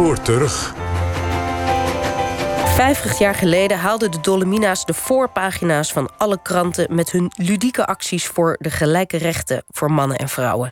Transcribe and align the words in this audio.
spoor 0.00 0.22
terug. 0.22 0.74
50 2.74 3.18
jaar 3.18 3.34
geleden 3.34 3.78
haalden 3.78 4.10
de 4.10 4.20
Dolomina's 4.20 4.84
de 4.84 4.94
voorpagina's 4.94 5.92
van 5.92 6.10
alle 6.16 6.42
kranten 6.42 6.94
met 6.94 7.10
hun 7.10 7.32
ludieke 7.36 7.86
acties 7.86 8.26
voor 8.26 8.56
de 8.60 8.70
gelijke 8.70 9.16
rechten 9.16 9.64
voor 9.68 9.92
mannen 9.92 10.16
en 10.16 10.28
vrouwen. 10.28 10.70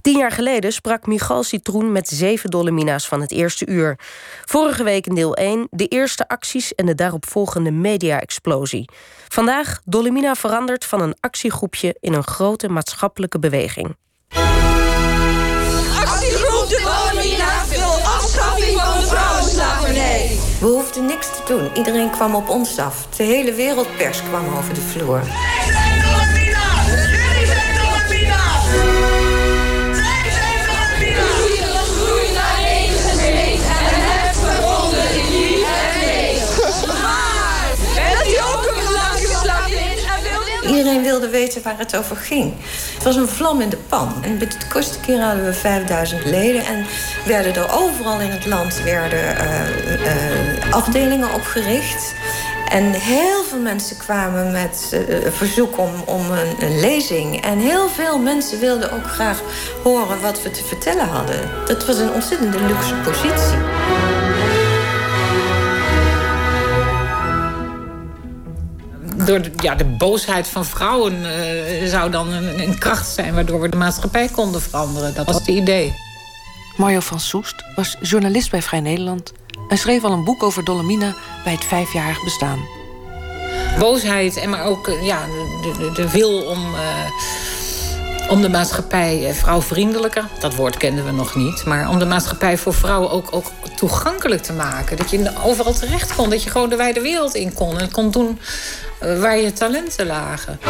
Tien 0.00 0.18
jaar 0.18 0.30
geleden 0.30 0.72
sprak 0.72 1.06
Michal 1.06 1.42
Citroen 1.42 1.92
met 1.92 2.08
zeven 2.08 2.50
Dolomina's 2.50 3.08
van 3.08 3.20
het 3.20 3.32
eerste 3.32 3.66
uur. 3.66 3.98
Vorige 4.44 4.82
week 4.82 5.06
in 5.06 5.14
deel 5.14 5.34
1 5.34 5.66
de 5.70 5.86
eerste 5.86 6.28
acties 6.28 6.74
en 6.74 6.86
de 6.86 6.94
daaropvolgende 6.94 7.70
media-explosie. 7.70 8.90
Vandaag 9.28 9.80
Dolomina 9.84 10.34
verandert 10.34 10.84
van 10.84 11.00
een 11.00 11.16
actiegroepje 11.20 11.96
in 12.00 12.12
een 12.12 12.26
grote 12.26 12.68
maatschappelijke 12.68 13.38
beweging. 13.38 13.96
Actiegroep 16.04 16.68
de 16.68 16.80
Dolomina 16.82 17.57
van 18.76 19.00
de 19.00 19.06
vrouwenslavernij. 19.06 20.38
We 20.60 20.66
hoefden 20.66 21.06
niks 21.06 21.26
te 21.26 21.42
doen. 21.46 21.70
Iedereen 21.74 22.10
kwam 22.10 22.34
op 22.34 22.48
ons 22.48 22.78
af. 22.78 23.06
De 23.16 23.22
hele 23.22 23.52
wereldpers 23.52 24.22
kwam 24.22 24.56
over 24.56 24.74
de 24.74 24.80
vloer. 24.80 25.22
Iedereen 40.88 41.10
wilde 41.10 41.28
weten 41.28 41.62
waar 41.62 41.78
het 41.78 41.96
over 41.96 42.16
ging. 42.16 42.54
Het 42.94 43.04
was 43.04 43.16
een 43.16 43.28
vlam 43.28 43.60
in 43.60 43.68
de 43.68 43.76
pan. 43.76 44.14
En 44.22 44.38
de 44.38 44.48
kortste 44.68 45.00
keer 45.00 45.20
hadden 45.20 45.44
we 45.44 45.52
5000 45.52 46.24
leden. 46.24 46.64
En 46.64 46.86
werden 47.26 47.54
er 47.54 47.72
overal 47.72 48.20
in 48.20 48.30
het 48.30 48.46
land 48.46 48.82
werden, 48.82 49.18
uh, 49.18 49.92
uh, 49.92 50.72
afdelingen 50.74 51.34
opgericht. 51.34 52.14
En 52.68 52.92
heel 52.92 53.44
veel 53.44 53.58
mensen 53.58 53.96
kwamen 53.96 54.52
met 54.52 54.90
uh, 55.08 55.32
verzoek 55.32 55.78
om, 55.78 55.90
om 56.04 56.30
een, 56.30 56.54
een, 56.58 56.80
lezing. 56.80 57.40
En 57.40 57.58
heel 57.58 57.88
veel 57.88 58.18
mensen 58.18 58.58
wilden 58.58 58.92
ook 58.92 59.06
graag 59.06 59.42
horen 59.82 60.20
wat 60.20 60.42
we 60.42 60.50
te 60.50 60.64
vertellen 60.64 61.08
hadden. 61.08 61.50
Dat 61.66 61.86
was 61.86 61.98
een 61.98 62.12
ontzettende 62.12 62.60
luxe 62.60 62.94
positie. 62.94 64.27
Door 69.26 69.42
de, 69.42 69.50
ja, 69.56 69.74
de 69.74 69.84
boosheid 69.84 70.48
van 70.48 70.64
vrouwen 70.64 71.14
uh, 71.22 71.88
zou 71.88 72.10
dan 72.10 72.32
een, 72.32 72.62
een, 72.62 72.78
kracht 72.78 73.08
zijn 73.08 73.34
waardoor 73.34 73.60
we 73.60 73.68
de 73.68 73.76
maatschappij 73.76 74.28
konden 74.28 74.62
veranderen. 74.62 75.14
Dat 75.14 75.26
was 75.26 75.34
het 75.34 75.46
idee. 75.46 75.94
Mario 76.76 77.00
van 77.00 77.20
Soest 77.20 77.54
was 77.76 77.96
journalist 78.00 78.50
bij 78.50 78.62
Vrij 78.62 78.80
Nederland 78.80 79.32
en 79.68 79.78
schreef 79.78 80.04
al 80.04 80.12
een 80.12 80.24
boek 80.24 80.42
over 80.42 80.64
Dolomina 80.64 81.14
bij 81.44 81.52
het 81.52 81.64
vijfjarig 81.64 82.24
bestaan. 82.24 82.58
Boosheid 83.78 84.36
en 84.36 84.50
maar 84.50 84.64
ook 84.64 84.90
ja, 85.02 85.26
de, 85.62 85.72
de, 85.78 85.92
de 85.92 86.10
wil 86.10 86.42
om. 86.42 86.74
Uh, 86.74 86.80
om 88.28 88.42
de 88.42 88.48
maatschappij 88.48 89.34
vrouwvriendelijker, 89.34 90.24
dat 90.40 90.54
woord 90.54 90.76
kenden 90.76 91.04
we 91.04 91.12
nog 91.12 91.34
niet, 91.34 91.64
maar 91.64 91.88
om 91.88 91.98
de 91.98 92.04
maatschappij 92.04 92.58
voor 92.58 92.74
vrouwen 92.74 93.10
ook, 93.10 93.28
ook 93.30 93.46
toegankelijk 93.76 94.42
te 94.42 94.52
maken. 94.52 94.96
Dat 94.96 95.10
je 95.10 95.30
overal 95.44 95.72
terecht 95.72 96.14
kon, 96.14 96.30
dat 96.30 96.42
je 96.42 96.50
gewoon 96.50 96.68
de 96.68 96.76
wijde 96.76 97.00
wereld 97.00 97.34
in 97.34 97.54
kon 97.54 97.78
en 97.78 97.90
kon 97.90 98.10
doen 98.10 98.40
waar 99.00 99.38
je 99.38 99.52
talenten 99.52 100.06
lagen. 100.06 100.60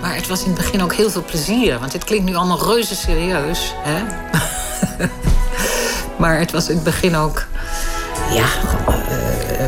Maar 0.00 0.14
het 0.14 0.26
was 0.26 0.40
in 0.40 0.46
het 0.46 0.58
begin 0.58 0.82
ook 0.82 0.94
heel 0.94 1.10
veel 1.10 1.24
plezier. 1.24 1.78
Want 1.78 1.92
dit 1.92 2.04
klinkt 2.04 2.24
nu 2.24 2.34
allemaal 2.34 2.64
reuze 2.64 2.94
serieus. 2.94 3.74
Hè? 3.76 4.02
maar 6.22 6.38
het 6.38 6.52
was 6.52 6.68
in 6.68 6.74
het 6.74 6.84
begin 6.84 7.16
ook... 7.16 7.46
Ja, 8.32 8.46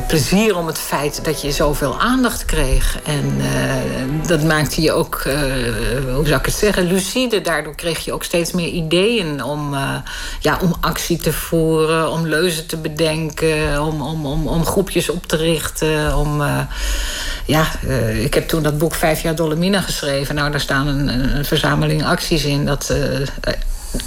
plezier 0.07 0.57
om 0.57 0.67
het 0.67 0.79
feit 0.79 1.25
dat 1.25 1.43
je 1.43 1.53
zoveel 1.53 2.01
aandacht 2.01 2.45
kreeg. 2.45 2.99
En 3.03 3.35
uh, 3.39 4.27
dat 4.27 4.43
maakte 4.43 4.81
je 4.81 4.93
ook, 4.93 5.23
uh, 5.27 5.35
hoe 6.15 6.27
zou 6.27 6.39
ik 6.39 6.47
het 6.47 6.55
zeggen, 6.55 6.87
lucide. 6.87 7.41
Daardoor 7.41 7.75
kreeg 7.75 8.05
je 8.05 8.13
ook 8.13 8.25
steeds 8.25 8.53
meer 8.53 8.69
ideeën 8.69 9.43
om, 9.43 9.75
ja, 10.41 10.59
om 10.63 10.75
actie 10.81 11.17
te 11.17 11.33
voeren, 11.33 12.11
om 12.11 12.27
leuzen 12.27 12.67
te 12.67 12.77
bedenken, 12.77 13.83
om, 13.83 14.03
om, 14.03 14.27
om, 14.27 14.49
om 14.49 14.65
groepjes 14.65 15.09
op 15.09 15.27
te 15.27 15.37
richten. 15.37 16.17
Om, 16.17 16.43
ja, 17.47 17.67
ik 18.23 18.35
heb 18.35 18.49
toen 18.49 18.63
dat 18.63 18.79
boek 18.79 18.95
Vijf 18.95 19.23
jaar 19.23 19.35
Dolomina 19.35 19.81
geschreven. 19.81 20.35
Nou, 20.35 20.51
daar 20.51 20.61
staan 20.61 20.87
een, 20.87 21.37
een 21.37 21.45
verzameling 21.45 22.05
acties 22.05 22.45
in. 22.45 22.65
Dat, 22.67 22.95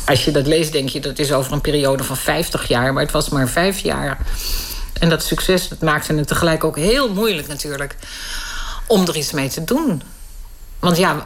als 0.06 0.26
je 0.26 0.32
dat 0.32 0.48
leest, 0.48 0.72
denk 0.72 0.90
je 0.90 1.00
dat 1.00 1.20
is 1.20 1.32
over 1.32 1.54
een 1.54 1.62
periode 1.62 2.04
van 2.04 2.18
50 2.18 2.68
jaar, 2.68 2.94
maar 2.94 3.04
het 3.04 3.12
was 3.12 3.30
maar 3.30 3.48
vijf 3.48 3.80
jaar. 3.80 4.18
En 5.06 5.12
dat 5.12 5.24
succes 5.24 5.68
dat 5.68 5.82
maakte 5.82 6.14
het 6.14 6.28
tegelijk 6.28 6.64
ook 6.64 6.78
heel 6.78 7.14
moeilijk 7.14 7.48
natuurlijk 7.48 7.96
om 8.88 9.08
er 9.08 9.16
iets 9.16 9.32
mee 9.32 9.50
te 9.50 9.64
doen. 9.64 10.02
Want 10.80 10.98
ja, 10.98 11.26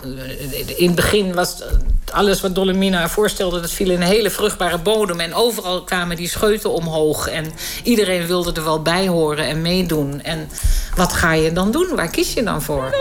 in 0.75 0.88
het 0.88 0.95
begin 0.95 1.34
was 1.34 1.63
alles 2.12 2.41
wat 2.41 2.56
Dolomina 2.56 3.09
voorstelde... 3.09 3.59
dat 3.59 3.72
viel 3.72 3.89
in 3.89 4.01
een 4.01 4.07
hele 4.07 4.29
vruchtbare 4.29 4.78
bodem. 4.78 5.19
En 5.19 5.34
overal 5.34 5.84
kwamen 5.84 6.16
die 6.16 6.28
scheuten 6.28 6.72
omhoog. 6.73 7.28
En 7.28 7.45
iedereen 7.84 8.28
wilde 8.28 8.53
er 8.53 8.63
wel 8.63 8.81
bij 8.81 9.07
horen 9.07 9.45
en 9.45 9.62
meedoen. 9.62 10.22
En 10.22 10.50
wat 10.95 11.13
ga 11.13 11.34
je 11.34 11.51
dan 11.51 11.72
doen? 11.72 11.95
Waar 11.95 12.09
kies 12.09 12.34
je 12.34 12.44
dan 12.44 12.62
voor? 12.62 12.95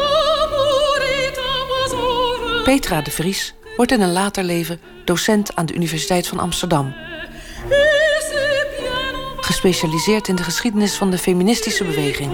Petra 2.64 3.02
de 3.02 3.10
Vries 3.10 3.54
wordt 3.76 3.92
in 3.92 4.00
een 4.00 4.12
later 4.12 4.44
leven 4.44 4.80
docent 5.04 5.54
aan 5.54 5.66
de 5.66 5.74
Universiteit 5.74 6.26
van 6.26 6.38
Amsterdam 6.38 7.07
gespecialiseerd 9.48 10.28
in 10.28 10.36
de 10.36 10.42
geschiedenis 10.42 10.94
van 10.94 11.10
de 11.10 11.18
feministische 11.18 11.84
beweging. 11.84 12.30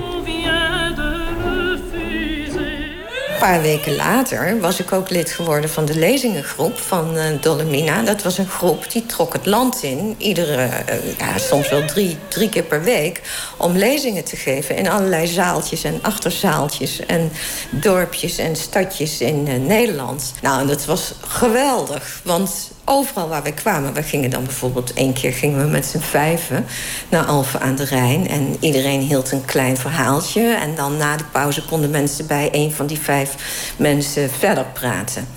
Een 3.28 3.50
paar 3.50 3.62
weken 3.62 3.97
later 3.97 4.60
was 4.60 4.80
ik 4.80 4.92
ook 4.92 5.10
lid 5.10 5.30
geworden 5.30 5.70
van 5.70 5.84
de 5.84 5.98
lezingengroep 5.98 6.78
van 6.78 7.16
uh, 7.16 7.24
Dolomina. 7.41 8.03
Dat 8.03 8.22
was 8.22 8.38
een 8.38 8.48
groep 8.48 8.91
die 8.92 9.06
trok 9.06 9.32
het 9.32 9.47
land 9.47 9.82
in, 9.82 10.14
iedere, 10.19 10.56
uh, 10.56 11.19
ja, 11.19 11.38
soms 11.38 11.69
wel 11.69 11.84
drie, 11.84 12.16
drie 12.28 12.48
keer 12.48 12.62
per 12.62 12.82
week, 12.82 13.20
om 13.56 13.76
lezingen 13.76 14.24
te 14.24 14.36
geven 14.36 14.76
in 14.76 14.88
allerlei 14.88 15.26
zaaltjes 15.26 15.84
en 15.84 15.98
achterzaaltjes 16.03 17.06
en 17.06 17.32
dorpjes 17.70 18.38
en 18.38 18.56
stadjes 18.56 19.20
in 19.20 19.47
uh, 19.48 19.54
Nederland. 19.69 20.32
Nou, 20.42 20.66
dat 20.66 20.84
was 20.84 21.14
geweldig, 21.26 22.20
want 22.24 22.72
overal 22.84 23.28
waar 23.28 23.43
we 23.43 23.53
kwamen. 23.53 23.93
We 23.93 24.03
gingen 24.03 24.31
dan 24.31 24.45
bijvoorbeeld 24.45 24.93
één 24.93 25.12
keer 25.12 25.33
gingen 25.33 25.65
we 25.65 25.71
met 25.71 25.87
z'n 25.87 25.99
vijven 25.99 26.67
naar 27.09 27.25
Alphen 27.25 27.61
aan 27.61 27.75
de 27.75 27.84
Rijn. 27.84 28.28
En 28.28 28.56
iedereen 28.61 29.00
hield 29.00 29.33
een 29.33 29.45
klein 29.45 29.77
verhaaltje. 29.77 30.55
En 30.55 30.75
dan 30.75 30.97
na 30.97 31.17
de 31.17 31.25
pauze 31.25 31.65
konden 31.65 31.91
mensen 31.91 32.27
bij 32.27 32.49
een 32.53 32.72
van 32.72 32.87
die 32.87 32.99
vijf 32.99 33.34
mensen 33.77 34.31
verder 34.31 34.65
praten. 34.72 35.28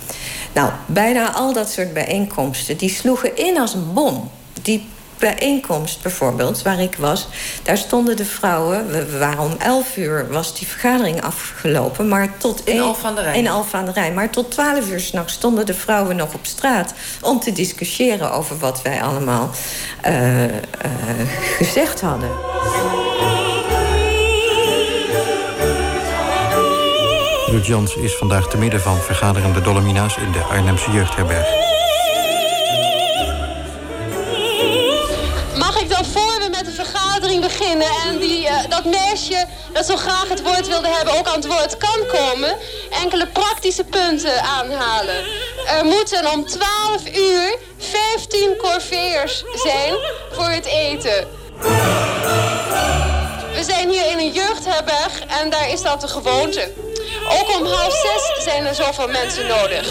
Nou, 0.52 0.70
bijna 0.86 1.32
al 1.32 1.52
dat 1.52 1.70
soort 1.70 1.92
bijeenkomsten 1.92 2.76
die 2.76 2.90
sloegen 2.90 3.36
in 3.36 3.58
als 3.58 3.74
een 3.74 3.92
bom. 3.92 4.30
Die 4.62 4.86
bijeenkomst 5.18 6.02
bijvoorbeeld, 6.02 6.62
waar 6.62 6.80
ik 6.80 6.96
was... 6.96 7.28
daar 7.62 7.76
stonden 7.76 8.16
de 8.16 8.24
vrouwen... 8.24 8.86
We, 8.90 9.18
waren 9.18 9.38
om 9.38 9.54
11 9.58 9.96
uur 9.96 10.28
was 10.30 10.58
die 10.58 10.66
vergadering 10.66 11.22
afgelopen... 11.22 12.08
maar 12.08 12.36
tot 12.36 12.66
in 12.66 12.80
Alphen 12.80 13.08
aan 13.08 13.14
de 13.14 13.20
Rijn? 13.20 13.36
In 13.36 13.48
Alphen 13.48 13.78
aan 13.78 13.84
de 13.84 13.92
Rijn. 13.92 14.14
Maar 14.14 14.30
tot 14.30 14.50
12 14.50 14.90
uur 14.90 15.00
s'nachts 15.00 15.32
stonden 15.32 15.66
de 15.66 15.74
vrouwen 15.74 16.16
nog 16.16 16.34
op 16.34 16.46
straat... 16.46 16.94
om 17.20 17.40
te 17.40 17.52
discussiëren 17.52 18.32
over 18.32 18.58
wat 18.58 18.82
wij 18.82 19.02
allemaal 19.02 19.50
uh, 20.06 20.44
uh, 20.44 20.50
gezegd 21.56 22.00
hadden. 22.00 22.30
Ruud 27.46 27.66
Jans 27.66 27.94
is 27.94 28.14
vandaag 28.14 28.48
te 28.48 28.58
midden 28.58 28.80
van 28.80 28.96
vergaderende 28.96 29.60
Dolomina's... 29.60 30.16
in 30.16 30.32
de 30.32 30.40
Arnhemse 30.42 30.90
jeugdherberg. 30.90 31.77
Beginnen 37.48 37.88
en 38.06 38.18
die, 38.18 38.42
uh, 38.42 38.56
dat 38.68 38.84
meisje 38.84 39.46
dat 39.72 39.86
zo 39.86 39.96
graag 39.96 40.28
het 40.28 40.42
woord 40.42 40.66
wilde 40.66 40.88
hebben 40.88 41.18
ook 41.18 41.26
aan 41.26 41.34
het 41.34 41.46
woord 41.46 41.76
kan 41.76 42.06
komen, 42.06 42.56
enkele 43.02 43.26
praktische 43.26 43.84
punten 43.84 44.42
aanhalen. 44.42 45.24
Er 45.66 45.84
moeten 45.84 46.32
om 46.32 46.46
12 46.46 47.16
uur 47.16 47.56
15 47.78 48.56
corveers 48.56 49.44
zijn 49.54 49.94
voor 50.30 50.50
het 50.50 50.66
eten. 50.66 51.28
We 53.54 53.64
zijn 53.64 53.90
hier 53.90 54.10
in 54.10 54.18
een 54.18 54.32
jeugdherberg 54.32 55.20
en 55.40 55.50
daar 55.50 55.70
is 55.70 55.82
dat 55.82 56.00
de 56.00 56.08
gewoonte. 56.08 56.72
Ook 57.28 57.58
om 57.58 57.66
half 57.66 57.92
zes 57.92 58.44
zijn 58.44 58.66
er 58.66 58.74
zoveel 58.74 59.08
mensen 59.08 59.46
nodig. 59.46 59.90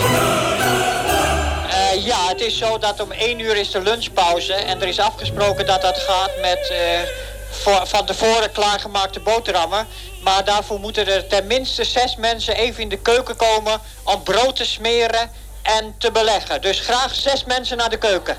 Uh, 1.78 2.06
ja, 2.06 2.28
het 2.28 2.42
is 2.42 2.58
zo 2.58 2.78
dat 2.78 3.00
om 3.00 3.12
1 3.12 3.40
uur 3.40 3.56
is 3.56 3.72
de 3.72 3.82
lunchpauze 3.82 4.54
en 4.54 4.82
er 4.82 4.88
is 4.88 5.00
afgesproken 5.00 5.66
dat 5.66 5.82
dat 5.82 5.98
gaat 5.98 6.32
met... 6.42 6.72
Uh, 6.72 6.78
voor, 7.50 7.88
van 7.88 8.06
tevoren 8.06 8.52
klaargemaakte 8.52 9.20
boterhammen. 9.20 9.88
Maar 10.24 10.46
daarvoor 10.46 10.80
moeten 10.80 11.08
er 11.08 11.28
tenminste 11.28 11.84
zes 11.84 12.16
mensen 12.16 12.56
even 12.56 12.82
in 12.82 12.90
de 12.90 13.00
keuken 13.00 13.36
komen 13.36 13.80
om 14.04 14.24
brood 14.24 14.56
te 14.56 14.66
smeren 14.66 15.32
en 15.62 15.96
te 15.98 16.12
beleggen. 16.12 16.62
Dus 16.62 16.80
graag 16.80 17.16
zes 17.16 17.44
mensen 17.44 17.78
naar 17.78 17.90
de 17.90 17.98
keuken. 17.98 18.38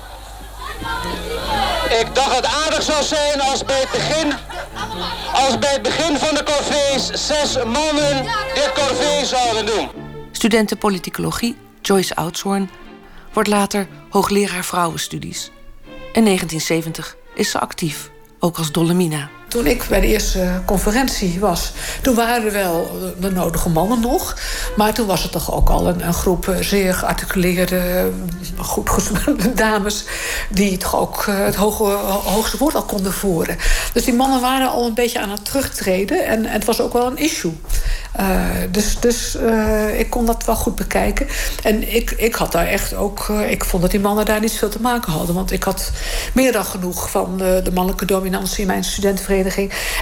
Ik 1.99 2.15
dacht 2.15 2.35
het 2.35 2.45
aardig 2.45 2.81
zou 2.81 3.03
zijn 3.03 3.41
als 3.41 3.65
bij 3.65 3.79
het 3.79 3.91
begin, 3.91 4.33
als 5.33 5.59
bij 5.59 5.71
het 5.71 5.81
begin 5.81 6.17
van 6.17 6.35
de 6.35 6.43
corvées 6.43 7.27
zes 7.27 7.63
mannen 7.63 8.23
dit 8.53 8.71
corvée 8.73 9.25
zouden 9.25 9.65
doen. 9.65 9.89
Studenten 10.31 10.77
politicologie 10.77 11.57
Joyce 11.81 12.15
Oudshoorn 12.15 12.69
wordt 13.33 13.49
later 13.49 13.87
hoogleraar 14.09 14.65
vrouwenstudies. 14.65 15.51
In 16.13 16.25
1970 16.25 17.15
is 17.33 17.51
ze 17.51 17.59
actief, 17.59 18.09
ook 18.39 18.57
als 18.57 18.71
Dolomina. 18.71 19.38
Toen 19.49 19.65
ik 19.65 19.85
bij 19.89 19.99
de 19.99 20.07
eerste 20.07 20.61
conferentie 20.65 21.39
was, 21.39 21.71
toen 22.01 22.15
waren 22.15 22.45
er 22.45 22.51
wel 22.51 22.91
de 23.19 23.31
nodige 23.31 23.69
mannen 23.69 23.99
nog. 23.99 24.37
Maar 24.75 24.93
toen 24.93 25.07
was 25.07 25.23
het 25.23 25.31
toch 25.31 25.53
ook 25.53 25.69
al 25.69 25.87
een, 25.87 26.13
groep 26.13 26.55
zeer 26.59 26.93
gearticuleerde, 26.93 28.11
goed 28.57 29.57
dames. 29.57 30.05
die 30.49 30.77
toch 30.77 30.95
ook 30.95 31.25
eh, 31.27 31.45
het 31.45 31.55
hoge, 31.55 31.83
hoogste 32.23 32.57
woord 32.57 32.75
al 32.75 32.83
konden 32.83 33.13
voeren. 33.13 33.57
Dus 33.93 34.03
die 34.03 34.13
mannen 34.13 34.41
waren 34.41 34.69
al 34.69 34.85
een 34.85 34.93
beetje 34.93 35.19
aan 35.19 35.29
het 35.29 35.45
terugtreden. 35.45 36.25
En, 36.25 36.45
het 36.45 36.65
was 36.65 36.81
ook 36.81 36.93
wel 36.93 37.07
een 37.07 37.17
issue. 37.17 37.57
Uh, 38.19 38.39
dus 38.71 38.99
dus 38.99 39.35
uh, 39.35 39.99
ik 39.99 40.09
kon 40.09 40.25
dat 40.25 40.45
wel 40.45 40.55
goed 40.55 40.75
bekijken. 40.75 41.27
En 41.63 41.95
ik, 41.95 42.11
ik 42.11 42.35
had 42.35 42.51
daar 42.51 42.67
echt 42.67 42.93
ook. 42.93 43.29
Ik 43.29 43.65
vond 43.65 43.81
dat 43.81 43.91
die 43.91 43.99
mannen 43.99 44.25
daar 44.25 44.39
niet 44.39 44.53
veel 44.57 44.69
te 44.69 44.81
maken 44.81 45.11
hadden. 45.11 45.35
Want 45.35 45.51
ik 45.51 45.63
had 45.63 45.91
meer 46.33 46.51
dan 46.51 46.65
genoeg 46.65 47.09
van 47.09 47.37
de 47.37 47.71
mannelijke 47.73 48.05
dominantie 48.05 48.61
in 48.61 48.67
mijn 48.67 48.83
studentenvereniging. 48.83 49.38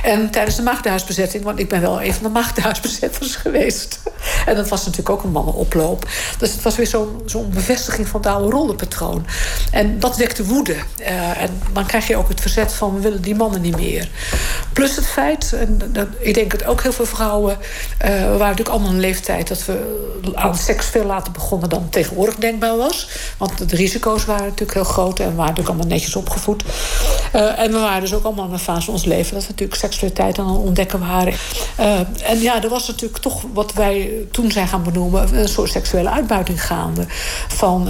En 0.04 0.30
tijdens 0.30 0.56
de 0.56 0.62
maagdhuisbezetting, 0.62 1.44
want 1.44 1.60
ik 1.60 1.70
ben 1.70 1.82
wel 1.82 2.04
een 2.04 2.14
van 2.14 2.24
de 2.24 2.30
maagdhuisbezetters 2.30 3.36
geweest. 3.46 4.00
En 4.46 4.56
dat 4.56 4.70
was 4.70 4.80
natuurlijk 4.80 5.10
ook 5.10 5.24
een 5.24 5.32
mannenoploop. 5.32 6.08
Dus 6.38 6.52
het 6.52 6.62
was 6.62 6.76
weer 6.76 6.88
zo'n 6.88 7.22
zo'n 7.26 7.50
bevestiging 7.50 8.08
van 8.08 8.22
het 8.22 8.30
oude 8.30 8.56
rollenpatroon. 8.56 9.26
En 9.72 10.00
dat 10.00 10.18
wekte 10.18 10.46
woede. 10.46 10.76
en 11.38 11.62
dan 11.74 11.86
krijg 11.86 12.08
je 12.08 12.16
ook 12.16 12.30
het 12.30 12.42
verzet 12.42 12.74
van 12.74 12.96
we 12.96 13.02
willen 13.02 13.22
die 13.22 13.36
mannen 13.36 13.62
niet 13.62 13.76
meer. 13.76 14.10
Plus 14.74 14.96
het 14.96 15.08
feit, 15.08 15.54
en 15.54 15.82
dat, 15.92 16.08
ik 16.20 16.34
denk 16.34 16.52
dat 16.52 16.66
ook 16.66 16.82
heel 16.82 16.94
veel 16.94 17.06
vrouwen 17.06 17.58
uh, 17.58 18.08
we 18.08 18.24
waren 18.26 18.38
natuurlijk 18.38 18.70
allemaal 18.70 18.90
een 18.90 19.00
leeftijd 19.00 19.48
dat 19.48 19.66
we 19.66 20.06
aan 20.34 20.56
seks 20.56 20.86
veel 20.86 21.04
later 21.04 21.32
begonnen 21.32 21.70
dan 21.70 21.90
tegenwoordig 21.90 22.36
denkbaar 22.36 22.78
was. 22.78 23.10
Want 23.38 23.70
de 23.70 23.76
risico's 23.76 24.26
waren 24.26 24.44
natuurlijk 24.44 24.74
heel 24.74 24.84
groot 24.84 25.20
en 25.20 25.30
we 25.30 25.36
waren 25.36 25.46
natuurlijk 25.46 25.70
allemaal 25.70 25.98
netjes 25.98 26.16
opgevoed. 26.16 26.64
Uh, 27.36 27.60
en 27.60 27.72
we 27.72 27.80
waren 27.80 28.02
dus 28.02 28.14
ook 28.14 28.24
allemaal 28.24 28.46
in 28.46 28.54
een 28.54 28.60
fase 28.60 28.86
van 28.86 28.94
ons 28.94 29.06
leven 29.06 29.27
dat 29.34 29.44
we 29.44 29.50
natuurlijk 29.50 29.80
seksualiteit 29.80 30.40
aan 30.40 30.48
het 30.48 30.58
ontdekken 30.58 31.00
waren. 31.00 31.34
Uh, 31.80 32.00
en 32.30 32.42
ja, 32.42 32.64
er 32.64 32.70
was 32.70 32.88
natuurlijk 32.88 33.22
toch 33.22 33.44
wat 33.54 33.74
wij 33.74 34.12
toen 34.32 34.52
zijn 34.52 34.68
gaan 34.68 34.84
benoemen, 34.84 35.38
een 35.38 35.48
soort 35.48 35.72
seksuele 35.72 36.10
uitbuiting 36.10 36.66
gaande. 36.66 37.06
Van 37.48 37.90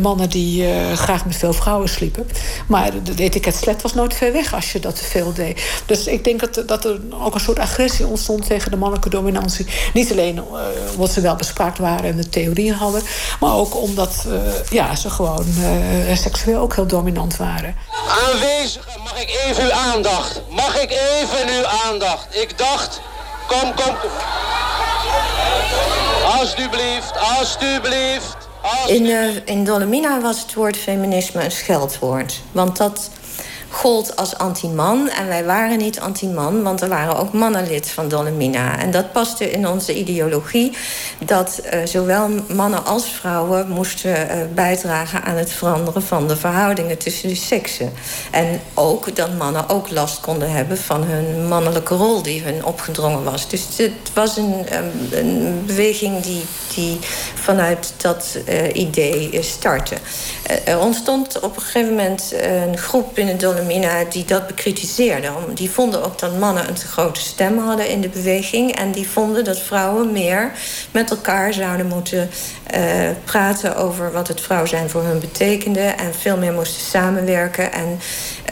mannen 0.00 0.30
die 0.30 0.64
graag 0.94 1.24
met 1.24 1.36
veel 1.36 1.52
vrouwen 1.52 1.88
sliepen. 1.88 2.26
Maar 2.66 2.90
de 3.02 3.22
etiket 3.22 3.54
slet 3.54 3.82
was 3.82 3.94
nooit 3.94 4.14
ver 4.14 4.32
weg 4.32 4.54
als 4.54 4.72
je 4.72 4.80
dat 4.80 4.96
te 4.96 5.04
veel 5.04 5.32
deed. 5.32 5.62
Dus 5.86 6.06
ik 6.06 6.24
denk 6.24 6.40
dat, 6.40 6.68
dat 6.68 6.84
er 6.84 7.00
ook 7.22 7.34
een 7.34 7.40
soort 7.40 7.58
agressie 7.58 8.06
ontstond 8.06 8.46
tegen 8.46 8.70
de 8.70 8.76
mannelijke 8.76 9.10
dominantie 9.10 9.66
niet 9.92 10.10
alleen 10.10 10.42
omdat 10.92 11.12
ze 11.12 11.20
wel 11.20 11.36
bespraakt 11.36 11.78
waren 11.78 12.10
en 12.10 12.16
de 12.16 12.28
theorieën 12.28 12.74
hadden, 12.74 13.02
maar 13.40 13.54
ook 13.54 13.76
omdat 13.76 14.26
ja, 14.70 14.94
ze 14.94 15.10
gewoon 15.10 15.46
seksueel 16.14 16.60
ook 16.60 16.74
heel 16.74 16.86
dominant 16.86 17.36
waren. 17.36 17.74
Aanwezigen, 18.24 19.00
mag 19.02 19.20
ik 19.20 19.42
even 19.46 19.64
uw 19.64 19.72
aandacht? 19.72 20.42
Mag 20.50 20.75
ik 20.82 20.90
even 20.90 21.48
uw 21.58 21.66
aandacht? 21.66 22.26
Ik 22.30 22.58
dacht, 22.58 23.00
kom, 23.46 23.74
kom, 23.74 23.96
kom. 24.00 24.10
Alsjeblieft, 26.38 27.12
alsjeblieft. 27.38 28.36
In, 28.86 29.04
uh, 29.04 29.36
in 29.44 29.64
Dolomina 29.64 30.20
was 30.20 30.40
het 30.40 30.54
woord 30.54 30.76
feminisme 30.76 31.44
een 31.44 31.50
scheldwoord. 31.50 32.40
Want 32.52 32.76
dat 32.76 33.10
gold 33.76 34.16
als 34.16 34.38
anti-man. 34.38 35.08
En 35.08 35.26
wij 35.26 35.44
waren 35.44 35.78
niet 35.78 36.00
anti-man, 36.00 36.62
want 36.62 36.80
er 36.80 36.88
waren 36.88 37.16
ook 37.16 37.32
mannen 37.32 37.66
lid 37.66 37.90
van 37.90 38.08
Dolomina. 38.08 38.78
En 38.78 38.90
dat 38.90 39.12
paste 39.12 39.50
in 39.50 39.68
onze 39.68 39.94
ideologie 39.94 40.72
dat 41.24 41.60
uh, 41.64 41.80
zowel 41.84 42.28
mannen 42.48 42.84
als 42.84 43.04
vrouwen 43.10 43.68
moesten 43.68 44.10
uh, 44.10 44.36
bijdragen 44.54 45.22
aan 45.22 45.36
het 45.36 45.52
veranderen 45.52 46.02
van 46.02 46.28
de 46.28 46.36
verhoudingen 46.36 46.98
tussen 46.98 47.28
de 47.28 47.34
seksen. 47.34 47.92
En 48.30 48.60
ook 48.74 49.16
dat 49.16 49.32
mannen 49.38 49.68
ook 49.68 49.90
last 49.90 50.20
konden 50.20 50.50
hebben 50.50 50.78
van 50.78 51.02
hun 51.02 51.48
mannelijke 51.48 51.94
rol 51.94 52.22
die 52.22 52.42
hun 52.42 52.64
opgedrongen 52.64 53.24
was. 53.24 53.48
Dus 53.48 53.66
het 53.76 54.12
was 54.14 54.36
een, 54.36 54.66
een 55.10 55.62
beweging 55.66 56.22
die, 56.22 56.42
die 56.74 56.98
vanuit 57.34 57.92
dat 57.96 58.38
uh, 58.48 58.74
idee 58.74 59.42
startte. 59.42 59.94
er 60.64 60.78
ontstond 60.78 61.40
op 61.40 61.56
een 61.56 61.62
gegeven 61.62 61.90
moment 61.90 62.34
een 62.40 62.78
groep 62.78 63.14
binnen 63.14 63.38
Dolomina 63.38 63.64
die 64.08 64.24
dat 64.24 64.46
bekritiseerden. 64.46 65.32
Die 65.54 65.70
vonden 65.70 66.04
ook 66.04 66.18
dat 66.18 66.38
mannen 66.38 66.68
een 66.68 66.74
te 66.74 66.86
grote 66.86 67.20
stem 67.20 67.58
hadden 67.58 67.88
in 67.88 68.00
de 68.00 68.08
beweging. 68.08 68.76
En 68.76 68.92
die 68.92 69.08
vonden 69.08 69.44
dat 69.44 69.58
vrouwen 69.58 70.12
meer 70.12 70.52
met 70.90 71.10
elkaar 71.10 71.52
zouden 71.52 71.86
moeten 71.86 72.30
uh, 72.74 72.80
praten 73.24 73.76
over 73.76 74.12
wat 74.12 74.28
het 74.28 74.40
vrouw 74.40 74.66
zijn 74.66 74.90
voor 74.90 75.02
hun 75.02 75.20
betekende. 75.20 75.80
En 75.80 76.14
veel 76.14 76.36
meer 76.36 76.52
moesten 76.52 76.82
samenwerken. 76.82 77.72
En 77.72 78.00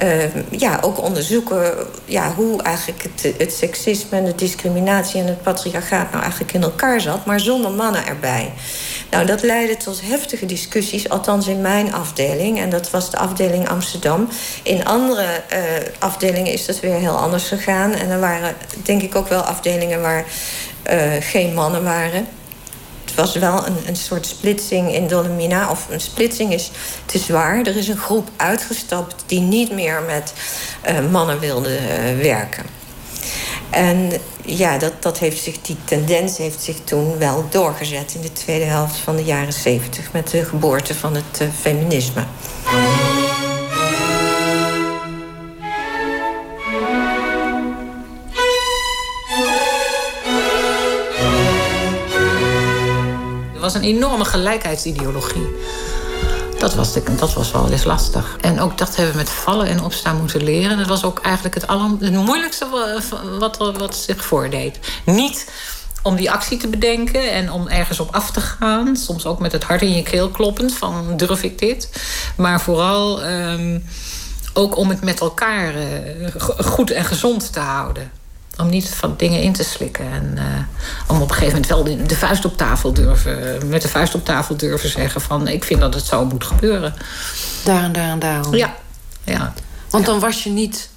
uh, 0.02 0.60
ja, 0.60 0.78
ook 0.80 1.02
onderzoeken 1.02 1.74
ja, 2.04 2.32
hoe 2.34 2.62
eigenlijk 2.62 3.02
het, 3.02 3.34
het 3.38 3.52
seksisme 3.52 4.18
en 4.18 4.24
de 4.24 4.34
discriminatie 4.34 5.20
en 5.20 5.26
het 5.26 5.42
patriarchaat 5.42 6.10
nou 6.10 6.22
eigenlijk 6.22 6.52
in 6.52 6.62
elkaar 6.62 7.00
zat, 7.00 7.24
maar 7.24 7.40
zonder 7.40 7.70
mannen 7.70 8.06
erbij. 8.06 8.52
Nou, 9.10 9.26
dat 9.26 9.42
leidde 9.42 9.76
tot 9.76 10.00
heftige 10.04 10.46
discussies, 10.46 11.08
althans 11.08 11.46
in 11.46 11.60
mijn 11.60 11.92
afdeling. 11.92 12.58
En 12.58 12.70
dat 12.70 12.90
was 12.90 13.10
de 13.10 13.16
afdeling 13.16 13.68
Amsterdam. 13.68 14.28
In 14.62 14.86
andere 14.94 15.42
uh, 15.52 15.58
afdelingen 15.98 16.52
is 16.52 16.66
dat 16.66 16.80
weer 16.80 16.94
heel 16.94 17.16
anders 17.16 17.48
gegaan. 17.48 17.92
En 17.92 18.10
er 18.10 18.20
waren 18.20 18.54
denk 18.82 19.02
ik 19.02 19.16
ook 19.16 19.28
wel 19.28 19.40
afdelingen 19.40 20.00
waar 20.00 20.24
uh, 20.92 21.12
geen 21.20 21.54
mannen 21.54 21.84
waren. 21.84 22.26
Het 23.04 23.14
was 23.14 23.34
wel 23.34 23.66
een, 23.66 23.76
een 23.86 23.96
soort 23.96 24.26
splitsing 24.26 24.94
in 24.94 25.06
Dolomina. 25.06 25.70
Of 25.70 25.86
een 25.90 26.00
splitsing 26.00 26.52
is 26.52 26.70
te 27.06 27.18
zwaar. 27.18 27.58
Er 27.58 27.76
is 27.76 27.88
een 27.88 27.98
groep 27.98 28.28
uitgestapt 28.36 29.14
die 29.26 29.40
niet 29.40 29.72
meer 29.72 30.02
met 30.02 30.32
uh, 30.88 31.10
mannen 31.10 31.38
wilde 31.38 31.78
werken. 32.16 32.64
En 33.70 34.12
ja, 34.44 34.78
dat, 34.78 34.92
dat 35.02 35.18
heeft 35.18 35.42
zich, 35.42 35.60
die 35.60 35.76
tendens 35.84 36.38
heeft 36.38 36.62
zich 36.62 36.76
toen 36.84 37.18
wel 37.18 37.46
doorgezet 37.50 38.14
in 38.14 38.20
de 38.20 38.32
tweede 38.32 38.64
helft 38.64 38.96
van 38.96 39.16
de 39.16 39.24
jaren 39.24 39.52
zeventig 39.52 40.12
met 40.12 40.30
de 40.30 40.44
geboorte 40.44 40.94
van 40.94 41.14
het 41.14 41.48
feminisme. 41.60 42.24
Was 53.64 53.74
een 53.74 53.82
enorme 53.82 54.24
gelijkheidsideologie. 54.24 55.46
Dat 56.58 56.74
was, 56.74 56.92
de, 56.92 57.02
dat 57.16 57.34
was 57.34 57.52
wel 57.52 57.70
eens 57.70 57.84
lastig. 57.84 58.36
En 58.40 58.60
ook 58.60 58.78
dat 58.78 58.96
hebben 58.96 59.12
we 59.12 59.18
met 59.18 59.30
vallen 59.30 59.66
en 59.66 59.82
opstaan 59.82 60.16
moeten 60.16 60.42
leren. 60.42 60.78
Dat 60.78 60.86
was 60.86 61.04
ook 61.04 61.20
eigenlijk 61.20 61.54
het, 61.54 61.66
aller, 61.66 61.90
het 62.00 62.12
moeilijkste 62.12 62.66
wat, 63.38 63.56
wat, 63.56 63.96
zich 63.96 64.24
voordeed. 64.24 64.78
Niet 65.04 65.50
om 66.02 66.16
die 66.16 66.30
actie 66.30 66.58
te 66.58 66.68
bedenken 66.68 67.32
en 67.32 67.52
om 67.52 67.68
ergens 67.68 68.00
op 68.00 68.14
af 68.14 68.30
te 68.30 68.40
gaan. 68.40 68.96
Soms 68.96 69.26
ook 69.26 69.38
met 69.38 69.52
het 69.52 69.64
hart 69.64 69.82
in 69.82 69.96
je 69.96 70.02
keel 70.02 70.28
kloppend 70.28 70.74
van 70.74 71.16
durf 71.16 71.42
ik 71.42 71.58
dit. 71.58 71.88
Maar 72.36 72.60
vooral 72.60 73.24
um, 73.24 73.84
ook 74.52 74.76
om 74.76 74.88
het 74.88 75.02
met 75.02 75.20
elkaar 75.20 75.74
uh, 75.76 76.34
goed 76.58 76.90
en 76.90 77.04
gezond 77.04 77.52
te 77.52 77.60
houden. 77.60 78.10
Om 78.58 78.68
niet 78.68 78.88
van 78.88 79.14
dingen 79.16 79.42
in 79.42 79.52
te 79.52 79.64
slikken. 79.64 80.12
En 80.12 80.32
uh, 80.34 80.42
om 81.06 81.16
op 81.16 81.28
een 81.28 81.34
gegeven 81.34 81.60
moment 81.60 81.66
wel 81.66 81.84
de, 81.84 82.02
de, 82.02 82.16
vuist 82.16 82.44
op 82.44 82.56
tafel 82.56 82.92
durven... 82.92 83.68
met 83.68 83.82
de 83.82 83.88
vuist 83.88 84.14
op 84.14 84.24
tafel 84.24 84.56
durven 84.56 84.88
zeggen 84.88 85.20
van... 85.20 85.48
ik 85.48 85.64
vind 85.64 85.80
dat 85.80 85.94
het 85.94 86.04
zo 86.04 86.24
moet 86.24 86.44
gebeuren. 86.44 86.94
Daar 87.64 87.82
en 87.82 87.92
daar 87.92 88.10
en 88.10 88.18
daarom. 88.18 88.54
Ja. 88.54 88.74
ja. 89.24 89.52
Want 89.90 90.06
dan 90.06 90.20
was 90.20 90.42
je 90.42 90.50
niet... 90.50 90.92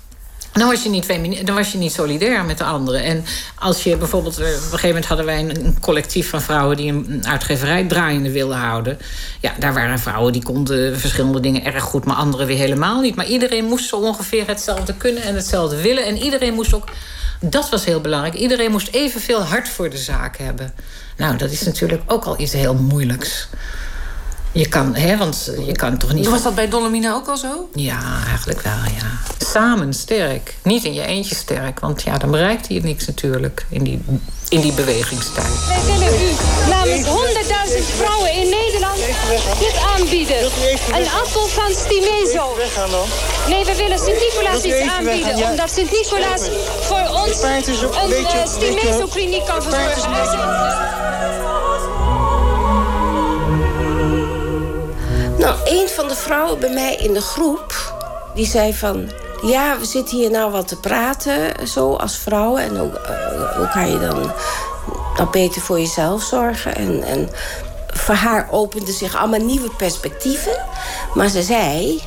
Dan 0.52 0.68
was, 0.68 0.84
je 0.84 0.90
niet 0.90 1.46
dan 1.48 1.56
was 1.56 1.72
je 1.72 1.78
niet 1.78 1.92
solidair 1.92 2.46
met 2.46 2.58
de 2.58 2.64
anderen. 2.64 3.04
En 3.04 3.26
als 3.56 3.84
je 3.84 3.98
bijvoorbeeld... 3.98 4.38
Op 4.38 4.44
een 4.44 4.52
gegeven 4.54 4.88
moment 4.88 5.06
hadden 5.06 5.26
wij 5.26 5.40
een, 5.40 5.66
een 5.66 5.80
collectief 5.80 6.30
van 6.30 6.42
vrouwen... 6.42 6.78
die 6.78 6.92
een 6.92 7.28
uitgeverij 7.28 7.84
draaiende 7.84 8.32
wilden 8.32 8.58
houden. 8.58 9.00
Ja, 9.40 9.54
daar 9.60 9.74
waren 9.74 10.00
vrouwen 10.00 10.34
die 10.34 10.44
konden 10.44 11.00
verschillende 11.00 11.40
dingen 11.40 11.66
erg 11.66 11.84
goed... 11.84 12.06
maar 12.06 12.16
anderen 12.16 12.48
weer 12.48 12.58
helemaal 12.58 13.02
niet. 13.02 13.16
Maar 13.16 13.28
iedereen 13.28 13.66
moest 13.66 13.88
zo 13.88 13.96
ongeveer 13.96 14.48
hetzelfde 14.48 14.94
kunnen 14.94 15.24
en 15.24 15.36
hetzelfde 15.36 15.82
willen. 15.82 16.06
En 16.06 16.18
iedereen 16.18 16.54
moest 16.54 16.74
ook 16.74 16.90
dat 17.40 17.70
was 17.70 17.86
heel 17.86 18.02
belangrijk. 18.02 18.36
Iedereen 18.36 18.72
moest 18.72 18.88
evenveel 18.88 19.42
hart 19.42 19.70
voor 19.70 19.90
de 19.90 19.98
zaak 19.98 20.38
hebben. 20.38 20.74
Nou, 21.18 21.38
dat 21.38 21.52
is 21.52 21.62
natuurlijk 21.62 22.02
ook 22.06 22.26
al 22.26 22.40
iets 22.40 22.54
heel 22.54 22.76
moeilijks. 22.76 23.48
Je 24.52 24.68
kan, 24.68 24.96
hè, 24.96 25.18
want 25.18 25.52
je 25.66 25.72
kan 25.72 25.98
toch 25.98 26.14
niet... 26.14 26.28
Was 26.28 26.44
dat 26.44 26.56
bij 26.56 26.70
Dolomina 26.70 27.14
ook 27.14 27.28
al 27.28 27.38
zo? 27.38 27.70
Ja, 27.74 28.00
eigenlijk 28.28 28.62
wel, 28.62 28.74
ja. 28.74 29.36
Samen 29.52 29.94
sterk. 29.94 30.56
Niet 30.64 30.84
in 30.84 30.94
je 30.94 31.06
eentje 31.06 31.36
sterk, 31.36 31.80
want 31.80 32.02
ja, 32.02 32.18
dan 32.18 32.32
bereikt 32.32 32.68
hij 32.68 32.80
niks 32.84 33.08
natuurlijk 33.08 33.66
in 33.70 33.84
die, 33.84 34.02
in 34.50 34.62
die 34.62 34.74
bewegingstijd. 34.74 35.66
Wij 35.68 35.82
willen 35.86 36.14
u 36.22 36.32
namens 36.70 37.08
100.000 37.08 37.96
vrouwen 37.96 38.32
in 38.34 38.50
Nederland 38.50 38.98
dit 39.60 39.76
aanbieden. 39.96 40.38
Een 40.92 41.10
appel 41.24 41.48
van 41.48 41.72
Stimezo. 41.72 42.56
Nee, 43.48 43.66
we 43.66 43.76
willen 43.76 44.00
Sint-Nicolaas 44.00 44.64
iets 44.64 44.92
aanbieden, 44.92 45.50
omdat 45.50 45.72
Sint-Nicolaas 45.72 46.42
voor 46.82 47.08
ons 47.22 47.42
een 47.42 48.12
uh, 48.12 48.46
Stimezo-kliniek 48.46 49.46
kan 49.46 49.64
verzorgen. 49.64 50.87
Nou, 55.48 55.60
een 55.64 55.90
van 55.90 56.08
de 56.08 56.16
vrouwen 56.16 56.60
bij 56.60 56.70
mij 56.70 56.96
in 56.96 57.14
de 57.14 57.22
groep... 57.22 57.94
die 58.36 58.46
zei 58.46 58.74
van... 58.74 59.12
ja, 59.42 59.78
we 59.80 59.86
zitten 59.86 60.18
hier 60.18 60.32
nou 60.32 60.52
wat 60.52 60.68
te 60.68 60.80
praten, 60.80 61.68
zo 61.68 61.94
als 61.94 62.18
vrouwen... 62.18 62.62
en 62.62 62.78
hoe, 62.78 62.92
uh, 63.10 63.58
hoe 63.58 63.68
kan 63.68 63.92
je 63.92 64.00
dan 64.00 64.32
nou 65.16 65.30
beter 65.32 65.62
voor 65.62 65.80
jezelf 65.80 66.24
zorgen? 66.24 66.76
En, 66.76 67.04
en 67.04 67.30
voor 67.88 68.16
haar 68.16 68.48
openden 68.52 68.94
zich 68.94 69.16
allemaal 69.16 69.40
nieuwe 69.40 69.70
perspectieven. 69.70 70.58
Maar 71.14 71.28
ze 71.28 71.42
zei, 71.42 72.02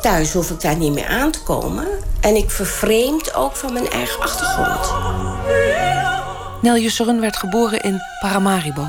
thuis 0.00 0.32
hoef 0.32 0.50
ik 0.50 0.60
daar 0.60 0.76
niet 0.76 0.92
meer 0.92 1.08
aan 1.08 1.30
te 1.30 1.42
komen. 1.42 1.86
En 2.20 2.36
ik 2.36 2.50
vervreemd 2.50 3.34
ook 3.34 3.56
van 3.56 3.72
mijn 3.72 3.90
eigen 3.90 4.20
achtergrond. 4.20 4.92
Nel 6.62 6.76
Jusseren 6.76 7.20
werd 7.20 7.36
geboren 7.36 7.80
in 7.80 8.02
Paramaribo. 8.20 8.86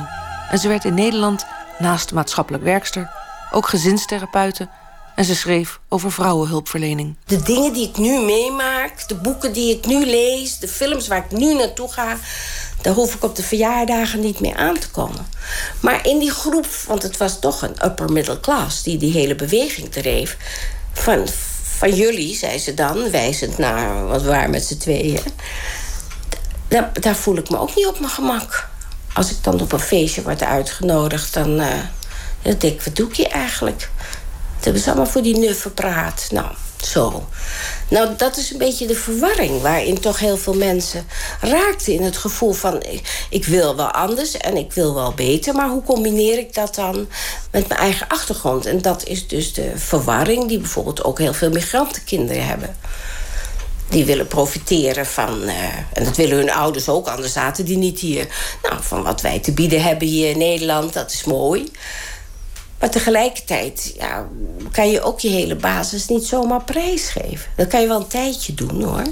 En 0.49 0.57
ze 0.57 0.67
werd 0.67 0.85
in 0.85 0.93
Nederland, 0.93 1.45
naast 1.77 2.13
maatschappelijk 2.13 2.63
werkster 2.63 3.16
ook 3.51 3.67
gezinstherapeuten 3.67 4.69
en 5.17 5.25
ze 5.25 5.35
schreef 5.35 5.79
over 5.89 6.11
vrouwenhulpverlening. 6.11 7.15
De 7.25 7.41
dingen 7.41 7.73
die 7.73 7.87
ik 7.89 7.97
nu 7.97 8.19
meemaak, 8.19 9.07
de 9.07 9.15
boeken 9.15 9.53
die 9.53 9.77
ik 9.77 9.85
nu 9.85 10.05
lees, 10.05 10.57
de 10.57 10.67
films 10.67 11.07
waar 11.07 11.25
ik 11.25 11.37
nu 11.37 11.53
naartoe 11.53 11.91
ga, 11.91 12.17
daar 12.81 12.93
hoef 12.93 13.13
ik 13.13 13.23
op 13.23 13.35
de 13.35 13.43
verjaardagen 13.43 14.19
niet 14.19 14.39
meer 14.39 14.55
aan 14.55 14.79
te 14.79 14.89
komen. 14.89 15.27
Maar 15.79 16.07
in 16.07 16.19
die 16.19 16.31
groep, 16.31 16.67
want 16.87 17.03
het 17.03 17.17
was 17.17 17.39
toch 17.39 17.61
een 17.61 17.85
upper 17.85 18.11
middle 18.11 18.39
class 18.39 18.83
die 18.83 18.97
die 18.97 19.11
hele 19.11 19.35
beweging 19.35 19.91
dreef. 19.91 20.37
Van, 20.93 21.27
van 21.77 21.95
jullie, 21.95 22.35
zei 22.35 22.59
ze 22.59 22.73
dan, 22.73 23.11
wijzend 23.11 23.57
naar 23.57 24.07
wat 24.07 24.23
waren 24.23 24.49
met 24.49 24.65
z'n 24.65 24.77
tweeën. 24.77 25.19
Daar, 26.67 26.91
daar, 26.93 27.15
voel 27.15 27.37
ik 27.37 27.49
me 27.49 27.59
ook 27.59 27.75
niet 27.75 27.87
op 27.87 27.99
mijn 27.99 28.11
gemak. 28.11 28.69
Als 29.13 29.31
ik 29.31 29.43
dan 29.43 29.61
op 29.61 29.71
een 29.71 29.79
feestje 29.79 30.21
word 30.21 30.43
uitgenodigd, 30.43 31.33
dan. 31.33 31.59
Uh, 31.59 31.67
ik, 32.55 32.81
wat 32.81 32.95
doe 32.95 33.09
ik 33.11 33.19
eigenlijk? 33.19 33.89
Dat 34.55 34.63
hebben 34.63 34.81
ze 34.81 34.87
allemaal 34.87 35.11
voor 35.11 35.21
die 35.21 35.37
nuffen 35.37 35.73
praat. 35.73 36.27
Nou, 36.31 36.47
zo. 36.83 37.27
Nou, 37.89 38.15
dat 38.17 38.37
is 38.37 38.51
een 38.51 38.57
beetje 38.57 38.87
de 38.87 38.95
verwarring 38.95 39.61
waarin 39.61 39.99
toch 39.99 40.19
heel 40.19 40.37
veel 40.37 40.53
mensen 40.53 41.07
raakten 41.41 41.93
in 41.93 42.03
het 42.03 42.17
gevoel 42.17 42.53
van 42.53 42.83
ik 43.29 43.45
wil 43.45 43.75
wel 43.75 43.91
anders 43.91 44.37
en 44.37 44.57
ik 44.57 44.73
wil 44.73 44.93
wel 44.93 45.13
beter, 45.13 45.53
maar 45.53 45.69
hoe 45.69 45.83
combineer 45.83 46.37
ik 46.37 46.53
dat 46.53 46.75
dan 46.75 47.07
met 47.51 47.67
mijn 47.67 47.79
eigen 47.79 48.07
achtergrond? 48.07 48.65
En 48.65 48.81
dat 48.81 49.05
is 49.05 49.27
dus 49.27 49.53
de 49.53 49.71
verwarring 49.75 50.47
die 50.47 50.59
bijvoorbeeld 50.59 51.03
ook 51.03 51.19
heel 51.19 51.33
veel 51.33 51.49
migrantenkinderen 51.49 52.45
hebben. 52.45 52.75
Die 53.89 54.05
willen 54.05 54.27
profiteren 54.27 55.05
van, 55.05 55.43
uh, 55.43 55.53
en 55.93 56.03
dat 56.03 56.17
willen 56.17 56.37
hun 56.37 56.51
ouders 56.51 56.89
ook, 56.89 57.07
anders 57.07 57.33
zaten 57.33 57.65
die 57.65 57.77
niet 57.77 57.99
hier. 57.99 58.27
Nou, 58.63 58.83
van 58.83 59.03
wat 59.03 59.21
wij 59.21 59.39
te 59.39 59.51
bieden 59.51 59.83
hebben 59.83 60.07
hier 60.07 60.29
in 60.29 60.37
Nederland, 60.37 60.93
dat 60.93 61.11
is 61.11 61.23
mooi. 61.23 61.71
Maar 62.79 62.89
tegelijkertijd 62.89 63.93
ja, 63.97 64.27
kan 64.71 64.91
je 64.91 65.01
ook 65.01 65.19
je 65.19 65.29
hele 65.29 65.55
basis 65.55 66.07
niet 66.07 66.25
zomaar 66.25 66.63
prijsgeven. 66.63 67.51
Dat 67.55 67.67
kan 67.67 67.81
je 67.81 67.87
wel 67.87 67.99
een 67.99 68.07
tijdje 68.07 68.53
doen 68.53 68.83
hoor. 68.83 69.03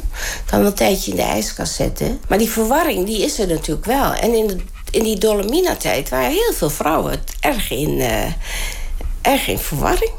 Kan 0.45 0.59
wel 0.59 0.67
een 0.67 0.73
tijdje 0.73 1.11
in 1.11 1.17
de 1.17 1.23
ijskast 1.23 1.73
zetten. 1.73 2.21
Maar 2.27 2.37
die 2.37 2.49
verwarring 2.49 3.05
die 3.05 3.23
is 3.23 3.39
er 3.39 3.47
natuurlijk 3.47 3.85
wel. 3.85 4.13
En 4.13 4.33
in, 4.33 4.47
de, 4.47 4.57
in 4.91 5.03
die 5.03 5.19
Dolomina-tijd 5.19 6.09
waren 6.09 6.31
heel 6.31 6.53
veel 6.53 6.69
vrouwen 6.69 7.23
erg 7.39 7.71
in, 7.71 7.89
uh, 7.89 8.25
erg 9.21 9.47
in 9.47 9.59
verwarring. 9.59 10.11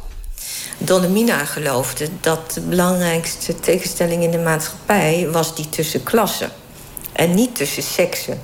Dolomina 0.79 1.45
geloofde 1.45 2.09
dat 2.21 2.53
de 2.53 2.61
belangrijkste 2.61 3.61
tegenstelling 3.61 4.23
in 4.23 4.31
de 4.31 4.39
maatschappij 4.39 5.29
was 5.31 5.55
die 5.55 5.69
tussen 5.69 6.03
klassen 6.03 6.51
en 7.13 7.35
niet 7.35 7.57
tussen 7.57 7.83
seksen. 7.83 8.41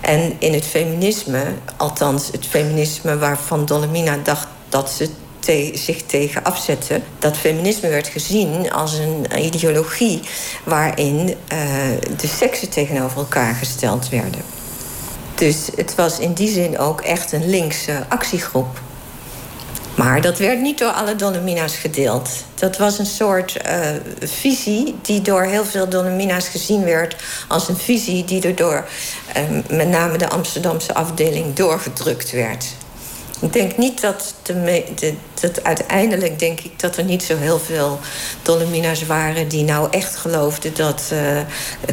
En 0.00 0.32
in 0.38 0.52
het 0.52 0.64
feminisme, 0.64 1.44
althans 1.76 2.28
het 2.32 2.46
feminisme 2.46 3.18
waarvan 3.18 3.64
Dolomina 3.64 4.16
dacht 4.22 4.46
dat 4.68 4.90
ze 4.90 5.08
zich 5.74 6.02
tegen 6.06 6.44
afzette. 6.44 7.00
Dat 7.18 7.36
feminisme 7.36 7.88
werd 7.88 8.08
gezien 8.08 8.72
als 8.72 8.98
een 8.98 9.44
ideologie 9.44 10.20
waarin 10.64 11.28
uh, 11.28 11.36
de 12.16 12.26
seksen 12.26 12.68
tegenover 12.68 13.18
elkaar 13.18 13.54
gesteld 13.54 14.08
werden. 14.08 14.42
Dus 15.34 15.68
het 15.76 15.94
was 15.94 16.18
in 16.18 16.32
die 16.32 16.48
zin 16.48 16.78
ook 16.78 17.00
echt 17.00 17.32
een 17.32 17.50
linkse 17.50 18.04
actiegroep. 18.08 18.80
Maar 19.98 20.20
dat 20.20 20.38
werd 20.38 20.60
niet 20.60 20.78
door 20.78 20.90
alle 20.90 21.16
Dolomina's 21.16 21.76
gedeeld. 21.76 22.30
Dat 22.54 22.76
was 22.76 22.98
een 22.98 23.06
soort 23.06 23.56
uh, 23.66 23.88
visie 24.20 24.94
die 25.02 25.22
door 25.22 25.42
heel 25.42 25.64
veel 25.64 25.88
Dolomina's 25.88 26.48
gezien 26.48 26.84
werd... 26.84 27.16
als 27.48 27.68
een 27.68 27.76
visie 27.76 28.24
die 28.24 28.42
er 28.42 28.54
door 28.54 28.88
uh, 29.36 29.76
met 29.76 29.88
name 29.88 30.18
de 30.18 30.28
Amsterdamse 30.28 30.94
afdeling 30.94 31.54
doorgedrukt 31.54 32.30
werd. 32.30 32.66
Ik 33.40 33.52
denk 33.52 33.76
niet 33.76 34.00
dat, 34.00 34.34
de, 34.42 34.84
de, 34.94 35.14
dat 35.40 35.64
uiteindelijk 35.64 36.38
denk 36.38 36.60
ik 36.60 36.80
dat 36.80 36.96
er 36.96 37.04
niet 37.04 37.22
zo 37.22 37.36
heel 37.36 37.58
veel 37.58 38.00
Dolomina's 38.42 39.06
waren 39.06 39.48
die 39.48 39.64
nou 39.64 39.88
echt 39.90 40.16
geloofden 40.16 40.74
dat 40.74 41.10
uh, 41.12 41.40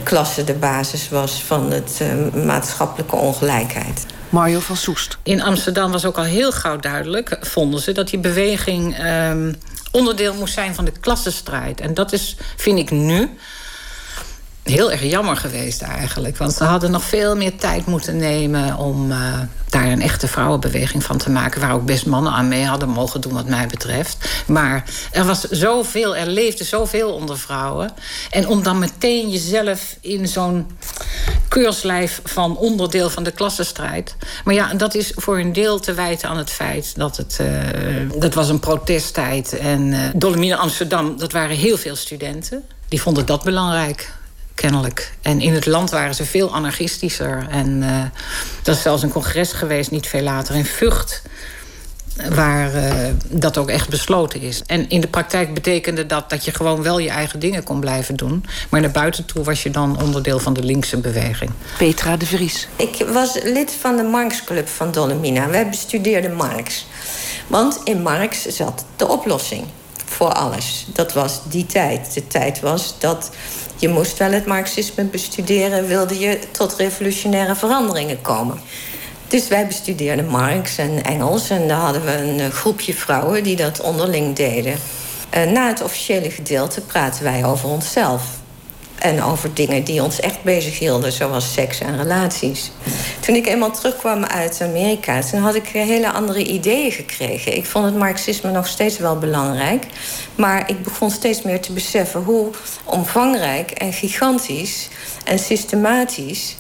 klasse 0.04 0.44
de 0.44 0.54
basis 0.54 1.10
was 1.10 1.44
van 1.44 1.72
het 1.72 2.02
maatschappelijke 2.46 3.16
ongelijkheid. 3.16 4.06
Mario 4.30 4.60
van 4.60 4.78
Soest. 4.78 5.18
In 5.24 5.42
Amsterdam 5.42 5.92
was 5.92 6.06
ook 6.06 6.18
al 6.18 6.24
heel 6.24 6.52
gauw 6.52 6.78
duidelijk, 6.78 7.38
vonden 7.42 7.82
ze, 7.82 7.92
dat 7.92 8.10
die 8.10 8.20
beweging 8.20 9.06
um, 9.06 9.56
onderdeel 9.92 10.34
moest 10.34 10.54
zijn 10.54 10.76
van 10.76 10.86
de 10.86 10.92
klassenstrijd. 11.00 11.82
En 11.82 11.94
dat 11.94 12.14
is, 12.14 12.38
vind 12.56 12.80
ik 12.80 12.92
nu, 12.92 13.38
heel 14.66 14.92
erg 14.92 15.04
jammer 15.04 15.38
geweest 15.38 15.82
eigenlijk. 15.82 16.38
Want 16.38 16.54
ze 16.54 16.64
hadden 16.64 16.92
nog 16.92 17.04
veel 17.04 17.36
meer 17.36 17.56
tijd 17.56 17.86
moeten 17.86 18.18
nemen 18.18 18.78
om 18.78 19.12
uh, 19.12 19.40
daar 19.70 19.86
een 19.86 20.02
echte 20.02 20.28
vrouwenbeweging 20.28 21.04
van 21.04 21.18
te 21.18 21.30
maken. 21.30 21.62
Waar 21.62 21.74
ook 21.74 21.86
best 21.86 22.06
mannen 22.06 22.32
aan 22.32 22.48
mee 22.48 22.66
hadden 22.66 22.90
mogen 22.90 23.22
doen, 23.22 23.34
wat 23.34 23.48
mij 23.48 23.68
betreft. 23.68 24.44
Maar 24.48 24.84
er 25.12 25.26
was 25.26 25.42
zoveel, 25.42 26.16
er 26.16 26.28
leefde 26.28 26.64
zoveel 26.64 27.14
onder 27.14 27.38
vrouwen. 27.40 27.92
En 28.30 28.48
om 28.48 28.64
dan 28.64 28.80
meteen 28.80 29.30
jezelf 29.30 29.98
in 30.02 30.28
zo'n 30.28 30.68
keurslijf 31.48 32.22
van 32.24 32.58
onderdeel 32.58 33.10
van 33.10 33.24
de 33.24 33.32
klassenstrijd. 33.32 34.16
Maar 34.44 34.54
ja, 34.54 34.74
dat 34.74 34.96
is 34.96 35.12
voor 35.16 35.40
een 35.40 35.54
deel 35.54 35.80
te 35.80 35.94
wijten 35.94 36.30
aan 36.30 36.38
het 36.38 36.50
feit 36.50 36.94
dat 36.96 37.18
het. 37.18 37.38
Uh, 37.42 38.20
dat 38.20 38.34
was 38.34 38.50
een 38.50 38.60
protesttijd. 38.60 39.58
En 39.58 39.82
uh, 39.82 40.00
Dolomine 40.16 40.56
Amsterdam, 40.56 41.18
dat 41.18 41.32
waren 41.32 41.56
heel 41.56 41.78
veel 41.78 41.96
studenten. 41.96 42.64
Die 42.88 43.02
vonden 43.02 43.26
dat 43.26 43.44
belangrijk 43.44 44.14
kennelijk. 44.56 45.14
En 45.22 45.42
in 45.42 45.54
het 45.54 45.66
land 45.66 45.90
waren 45.90 46.16
ze 46.16 46.26
veel 46.26 46.54
anarchistischer. 46.54 47.48
En 47.50 47.82
uh, 47.82 48.04
dat 48.62 48.76
is 48.76 48.82
zelfs 48.82 49.04
een 49.04 49.12
congres 49.12 49.52
geweest, 49.52 49.92
niet 49.92 50.08
veel 50.08 50.22
later, 50.22 50.56
in 50.56 50.66
Vught. 50.66 51.22
Waar 52.30 52.76
uh, 52.76 52.94
dat 53.30 53.58
ook 53.58 53.70
echt 53.70 53.90
besloten 53.90 54.42
is. 54.42 54.62
En 54.66 54.90
in 54.90 55.02
de 55.02 55.08
praktijk 55.08 55.54
betekende 55.54 56.06
dat 56.06 56.30
dat 56.30 56.46
je 56.46 56.52
gewoon 56.52 56.84
wel 56.84 57.00
je 57.00 57.10
eigen 57.10 57.40
dingen 57.40 57.64
kon 57.64 57.80
blijven 57.80 58.16
doen. 58.16 58.46
Maar 58.70 58.82
naar 58.82 58.92
buiten 58.92 59.26
toe 59.26 59.44
was 59.44 59.64
je 59.64 59.70
dan 59.70 60.02
onderdeel 60.02 60.40
van 60.40 60.54
de 60.54 60.64
linkse 60.64 60.98
beweging. 60.98 61.52
Petra 61.78 62.18
de 62.18 62.26
Vries. 62.26 62.68
Ik 62.76 63.06
was 63.12 63.40
lid 63.44 63.72
van 63.80 63.98
de 63.98 64.04
Marx-club 64.04 64.68
van 64.68 64.92
Dolomina. 64.92 65.50
Wij 65.50 65.70
bestudeerden 65.70 66.34
Marx. 66.34 66.86
Want 67.48 67.82
in 67.84 68.02
Marx 68.02 68.46
zat 68.46 68.86
de 68.96 69.08
oplossing 69.08 69.66
voor 70.06 70.34
alles. 70.34 70.86
Dat 70.94 71.14
was 71.14 71.40
die 71.50 71.66
tijd. 71.66 72.14
De 72.14 72.28
tijd 72.28 72.60
was 72.60 72.96
dat 73.00 73.32
je 73.76 73.90
moest 73.90 74.18
wel 74.18 74.32
het 74.32 74.46
marxisme 74.46 75.04
bestuderen... 75.04 75.88
wilde 75.88 76.20
je 76.20 76.40
tot 76.52 76.76
revolutionaire 76.76 77.56
veranderingen 77.56 78.22
komen. 78.22 78.60
Dus 79.28 79.48
wij 79.48 79.68
bestudeerden 79.68 80.28
Marx 80.28 80.78
en 80.78 81.04
Engels... 81.04 81.50
en 81.50 81.68
daar 81.68 81.78
hadden 81.78 82.06
we 82.06 82.18
een 82.18 82.40
eh, 82.40 82.50
groepje 82.50 82.94
vrouwen 82.94 83.44
die 83.44 83.56
dat 83.56 83.82
onderling 83.82 84.36
deden. 84.36 84.78
Na 85.54 85.68
het 85.68 85.82
officiële 85.82 86.32
gedeelte 86.32 86.82
praten 86.82 87.24
wij 87.24 87.46
over 87.46 87.70
onszelf. 87.70 88.24
En 89.00 89.24
over 89.24 89.54
dingen 89.54 89.84
die 89.84 90.04
ons 90.04 90.20
echt 90.20 90.44
bezighielden, 90.44 91.12
zoals 91.12 91.54
seks 91.54 91.80
en 91.80 91.98
relaties. 91.98 92.72
Toen 93.20 93.36
ik 93.36 93.48
eenmaal 93.48 93.72
terugkwam 93.72 94.24
uit 94.24 94.62
Amerika, 94.62 95.22
toen 95.22 95.40
had 95.40 95.56
ik 95.56 95.68
hele 95.68 96.12
andere 96.12 96.44
ideeën 96.44 96.92
gekregen. 96.92 97.56
Ik 97.56 97.66
vond 97.66 97.86
het 97.86 97.96
marxisme 97.96 98.52
nog 98.52 98.68
steeds 98.68 98.98
wel 98.98 99.18
belangrijk. 99.18 99.86
Maar 100.36 100.70
ik 100.70 100.84
begon 100.84 101.12
steeds 101.12 101.42
meer 101.42 101.62
te 101.62 101.74
beseffen 101.74 102.24
hoe 102.24 102.50
omvangrijk 102.84 103.72
en 103.72 103.94
gigantisch 103.94 104.90
en 105.24 105.40
systematisch 105.40 106.56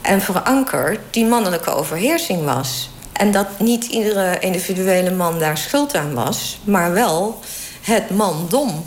en 0.00 0.20
verankerd 0.20 1.00
die 1.10 1.24
mannelijke 1.24 1.70
overheersing 1.70 2.44
was. 2.44 2.90
En 3.12 3.30
dat 3.30 3.46
niet 3.58 3.84
iedere 3.84 4.38
individuele 4.38 5.10
man 5.10 5.38
daar 5.38 5.58
schuld 5.58 5.94
aan 5.94 6.14
was, 6.14 6.58
maar 6.64 6.92
wel 6.92 7.40
het 7.82 8.10
mandom. 8.10 8.84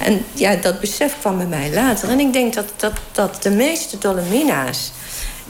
En 0.00 0.24
ja, 0.32 0.54
dat 0.54 0.80
besef 0.80 1.16
kwam 1.20 1.36
bij 1.36 1.46
mij 1.46 1.72
later. 1.72 2.08
En 2.08 2.20
ik 2.20 2.32
denk 2.32 2.54
dat, 2.54 2.72
dat, 2.76 2.92
dat 3.12 3.42
de 3.42 3.50
meeste 3.50 3.98
Dolomina's 3.98 4.92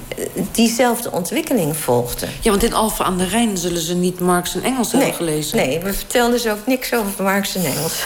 eh, 0.09 0.25
diezelfde 0.53 1.13
ontwikkeling 1.13 1.77
volgden. 1.77 2.29
Ja, 2.41 2.51
want 2.51 2.63
in 2.63 2.75
Alphen 2.75 3.05
aan 3.05 3.19
de 3.19 3.27
Rijn 3.27 3.59
zullen 3.59 3.83
ze 3.83 3.95
niet 3.95 4.21
Marx 4.21 4.55
en 4.55 4.63
Engels 4.63 4.93
hebben 4.93 5.15
gelezen. 5.15 5.57
Nee, 5.57 5.81
we 5.81 5.93
vertelden 5.93 6.41
ze 6.41 6.51
ook 6.51 6.67
niks 6.67 6.95
over 6.95 7.23
Marx 7.23 7.55
en 7.55 7.65
Engels. 7.65 8.05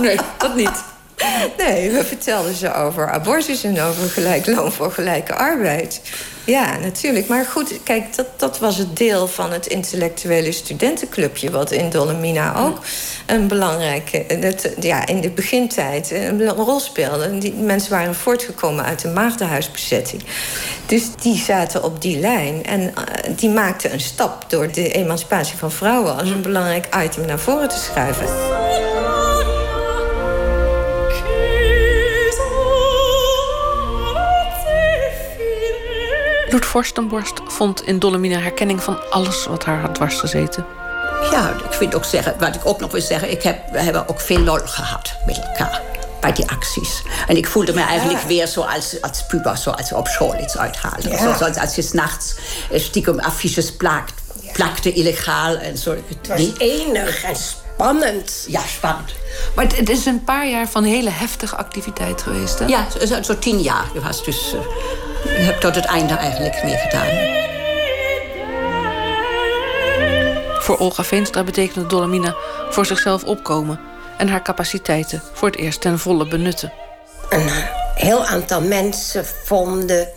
nee, 0.00 0.18
dat 0.38 0.54
niet. 0.54 0.92
Nee, 1.58 1.90
we 1.90 2.04
vertelden 2.04 2.54
ze 2.54 2.74
over 2.74 3.10
abortus 3.10 3.64
en 3.64 3.80
over 3.80 4.10
gelijk 4.10 4.46
loon 4.46 4.72
voor 4.72 4.92
gelijke 4.92 5.34
arbeid. 5.34 6.00
Ja, 6.44 6.78
natuurlijk. 6.78 7.28
Maar 7.28 7.44
goed, 7.44 7.82
kijk, 7.82 8.16
dat, 8.16 8.26
dat 8.36 8.58
was 8.58 8.76
het 8.76 8.96
deel 8.96 9.28
van 9.28 9.52
het 9.52 9.66
intellectuele 9.66 10.52
studentenclubje... 10.52 11.50
wat 11.50 11.70
in 11.70 11.90
Dolomina 11.90 12.56
ook 12.56 12.78
een 13.26 13.48
belangrijke... 13.48 14.24
Het, 14.28 14.74
ja, 14.80 15.06
in 15.06 15.20
de 15.20 15.30
begintijd 15.30 16.10
een 16.10 16.48
rol 16.48 16.80
speelde. 16.80 17.38
Die 17.38 17.52
mensen 17.52 17.90
waren 17.90 18.14
voortgekomen 18.14 18.84
uit 18.84 19.00
de 19.00 19.08
maagdenhuisbezetting. 19.08 20.22
Dus 20.86 21.02
die 21.20 21.36
zaten 21.36 21.82
op 21.82 22.02
die 22.02 22.18
lijn. 22.18 22.64
En 22.64 22.80
uh, 22.80 22.92
die 23.36 23.50
maakten 23.50 23.92
een 23.92 24.00
stap 24.00 24.50
door 24.50 24.72
de 24.72 24.92
emancipatie 24.92 25.56
van 25.56 25.72
vrouwen... 25.72 26.18
als 26.18 26.30
een 26.30 26.42
belangrijk 26.42 26.86
item 27.04 27.26
naar 27.26 27.38
voren 27.38 27.68
te 27.68 27.78
schuiven. 27.78 28.93
Loet 36.54 36.64
Forstenborst 36.64 37.40
vond 37.46 37.82
in 37.82 37.98
Dolomina 37.98 38.38
herkenning 38.38 38.82
van 38.82 39.10
alles 39.10 39.46
wat 39.46 39.64
haar 39.64 39.80
had 39.80 39.94
dwars 39.94 40.14
gezeten. 40.14 40.66
Ja, 41.30 41.50
ik 41.50 41.72
vind 41.72 41.94
ook 41.94 42.04
zeggen, 42.04 42.34
wat 42.38 42.54
ik 42.54 42.66
ook 42.66 42.80
nog 42.80 42.92
wil 42.92 43.00
zeggen, 43.00 43.30
ik 43.30 43.42
heb, 43.42 43.70
we 43.72 43.78
hebben 43.78 44.08
ook 44.08 44.20
veel 44.20 44.38
lol 44.38 44.58
gehad 44.64 45.14
met 45.26 45.36
elkaar 45.36 45.82
bij 46.20 46.32
die 46.32 46.50
acties. 46.50 47.02
En 47.26 47.36
ik 47.36 47.46
voelde 47.46 47.72
me 47.72 47.82
eigenlijk 47.82 48.22
weer 48.22 48.46
zo 48.46 48.60
als, 48.60 49.00
als 49.00 49.26
puber, 49.26 49.56
zo 49.56 49.70
als 49.70 49.92
op 49.92 50.06
school 50.06 50.40
iets 50.40 50.56
uithalen. 50.58 51.10
Ja. 51.10 51.36
Zoals 51.36 51.56
als 51.56 51.74
je 51.74 51.82
s'nachts 51.82 52.34
stiekem 52.74 53.18
affiches 53.18 53.72
plakt, 53.72 54.12
plakte 54.52 54.92
illegaal 54.92 55.56
en 55.56 55.78
zo. 55.78 55.90
Het 55.90 56.28
was 56.28 56.58
enig 56.58 57.22
en 57.24 57.36
spannend. 57.36 58.44
Ja, 58.48 58.60
spannend. 58.60 59.12
Maar 59.54 59.64
het, 59.64 59.76
het, 59.76 59.88
is 59.88 60.06
een 60.06 60.24
paar 60.24 60.48
jaar 60.48 60.68
van 60.68 60.84
hele 60.84 61.10
heftige 61.10 61.56
activiteit 61.56 62.22
geweest, 62.22 62.58
hè? 62.58 62.66
Ja, 62.66 62.86
zo, 63.06 63.22
zo 63.22 63.38
tien 63.38 63.60
jaar. 63.60 63.86
Je 63.94 64.00
was 64.00 64.24
dus... 64.24 64.54
Uh, 64.54 64.60
je 65.24 65.30
hebt 65.30 65.60
tot 65.60 65.74
het 65.74 65.84
einde 65.84 66.14
eigenlijk 66.14 66.62
meegedaan. 66.64 67.42
Voor 70.62 70.78
Olga 70.78 71.04
Veenstra 71.04 71.44
betekende 71.44 71.86
Dolomina 71.86 72.34
voor 72.70 72.86
zichzelf 72.86 73.24
opkomen... 73.24 73.80
en 74.18 74.28
haar 74.28 74.42
capaciteiten 74.42 75.22
voor 75.32 75.48
het 75.48 75.56
eerst 75.56 75.80
ten 75.80 75.98
volle 75.98 76.28
benutten. 76.28 76.72
Een 77.28 77.48
heel 77.94 78.24
aantal 78.24 78.60
mensen 78.60 79.24
vonden 79.44 80.08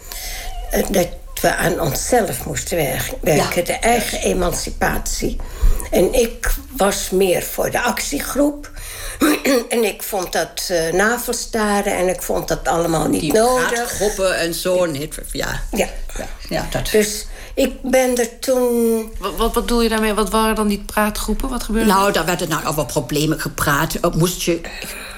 dat 0.90 1.08
we 1.42 1.56
aan 1.56 1.80
onszelf 1.80 2.46
moesten 2.46 2.78
werken. 2.78 3.18
Ja. 3.24 3.50
De 3.64 3.74
eigen 3.74 4.20
emancipatie. 4.20 5.38
En 5.92 6.14
ik 6.14 6.54
was 6.78 7.10
meer 7.10 7.44
voor 7.44 7.72
de 7.72 7.82
actiegroep. 7.82 8.72
en 9.70 9.84
ik 9.84 10.04
vond 10.04 10.34
dat 10.34 10.70
uh, 10.72 10.94
navelstaren 10.94 11.98
en 11.98 12.08
ik 12.08 12.22
vond 12.22 12.48
dat 12.48 12.68
allemaal 12.68 13.08
niet 13.08 13.22
Die 13.22 13.34
nodig. 13.34 13.90
groepen 13.92 14.38
en 14.38 14.54
zo. 14.54 14.88
Ja. 15.32 15.62
Ja. 15.72 15.88
ja. 16.18 16.28
ja 16.50 16.68
dat. 16.72 16.92
Dus 16.92 17.26
ik 17.54 17.82
ben 17.82 18.18
er 18.18 18.40
toen... 18.40 19.12
Wat, 19.20 19.36
wat, 19.36 19.54
wat 19.54 19.68
doe 19.68 19.84
je 19.84 19.90
daarmee? 19.90 20.14
Wat 20.14 20.30
waren 20.30 20.56
dan 20.56 20.68
die 20.68 20.84
praatgroepen? 20.86 21.50
Wat 21.50 21.64
gebeurde 21.64 21.90
Nou, 21.92 22.12
daar 22.12 22.26
werden 22.26 22.50
nou 22.50 22.66
over 22.66 22.86
problemen 22.86 23.40
gepraat. 23.40 24.14
Moest 24.16 24.42
je 24.42 24.62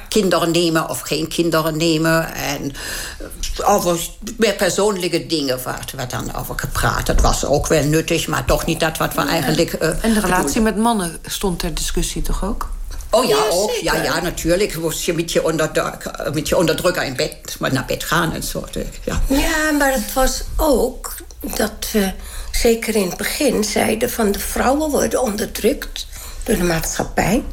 kinderen 0.09 0.51
nemen 0.51 0.89
of 0.89 0.99
geen 0.99 1.27
kinderen 1.27 1.77
nemen. 1.77 2.33
En 2.33 2.73
over 3.63 3.99
meer 4.37 4.53
persoonlijke 4.53 5.25
dingen 5.25 5.59
werd 5.95 6.09
dan 6.09 6.35
over 6.35 6.59
gepraat. 6.59 7.05
Dat 7.05 7.21
was 7.21 7.45
ook 7.45 7.67
wel 7.67 7.83
nuttig, 7.83 8.27
maar 8.27 8.45
toch 8.45 8.65
niet 8.65 8.79
dat 8.79 8.97
wat 8.97 9.13
we 9.13 9.21
eigenlijk... 9.21 9.73
Uh, 9.81 10.03
en 10.03 10.13
de 10.13 10.19
relatie 10.19 10.61
met 10.61 10.77
mannen 10.77 11.17
stond 11.25 11.59
ter 11.59 11.73
discussie 11.73 12.21
toch 12.21 12.43
ook? 12.43 12.69
Oh 13.09 13.25
ja, 13.25 13.37
ook. 13.49 13.71
Ja, 13.81 14.03
ja, 14.03 14.21
natuurlijk 14.21 14.77
moest 14.77 15.05
je 15.05 15.13
met 15.13 15.31
je, 15.31 15.43
onderdrukker, 15.43 16.33
met 16.33 16.47
je 16.49 16.57
onderdrukker 16.57 17.03
in 17.03 17.15
bed, 17.15 17.55
maar 17.59 17.73
naar 17.73 17.85
bed 17.85 18.03
gaan 18.03 18.33
en 18.33 18.43
zo. 18.43 18.65
Ja. 19.03 19.21
ja, 19.27 19.71
maar 19.71 19.93
het 19.93 20.13
was 20.13 20.43
ook 20.57 21.15
dat 21.41 21.91
we 21.91 22.11
zeker 22.51 22.95
in 22.95 23.07
het 23.07 23.17
begin 23.17 23.63
zeiden 23.63 24.09
van 24.09 24.31
de 24.31 24.39
vrouwen 24.39 24.89
worden 24.89 25.21
onderdrukt 25.21 26.07
door 26.43 26.55
de 26.55 26.63
maatschappij. 26.63 27.43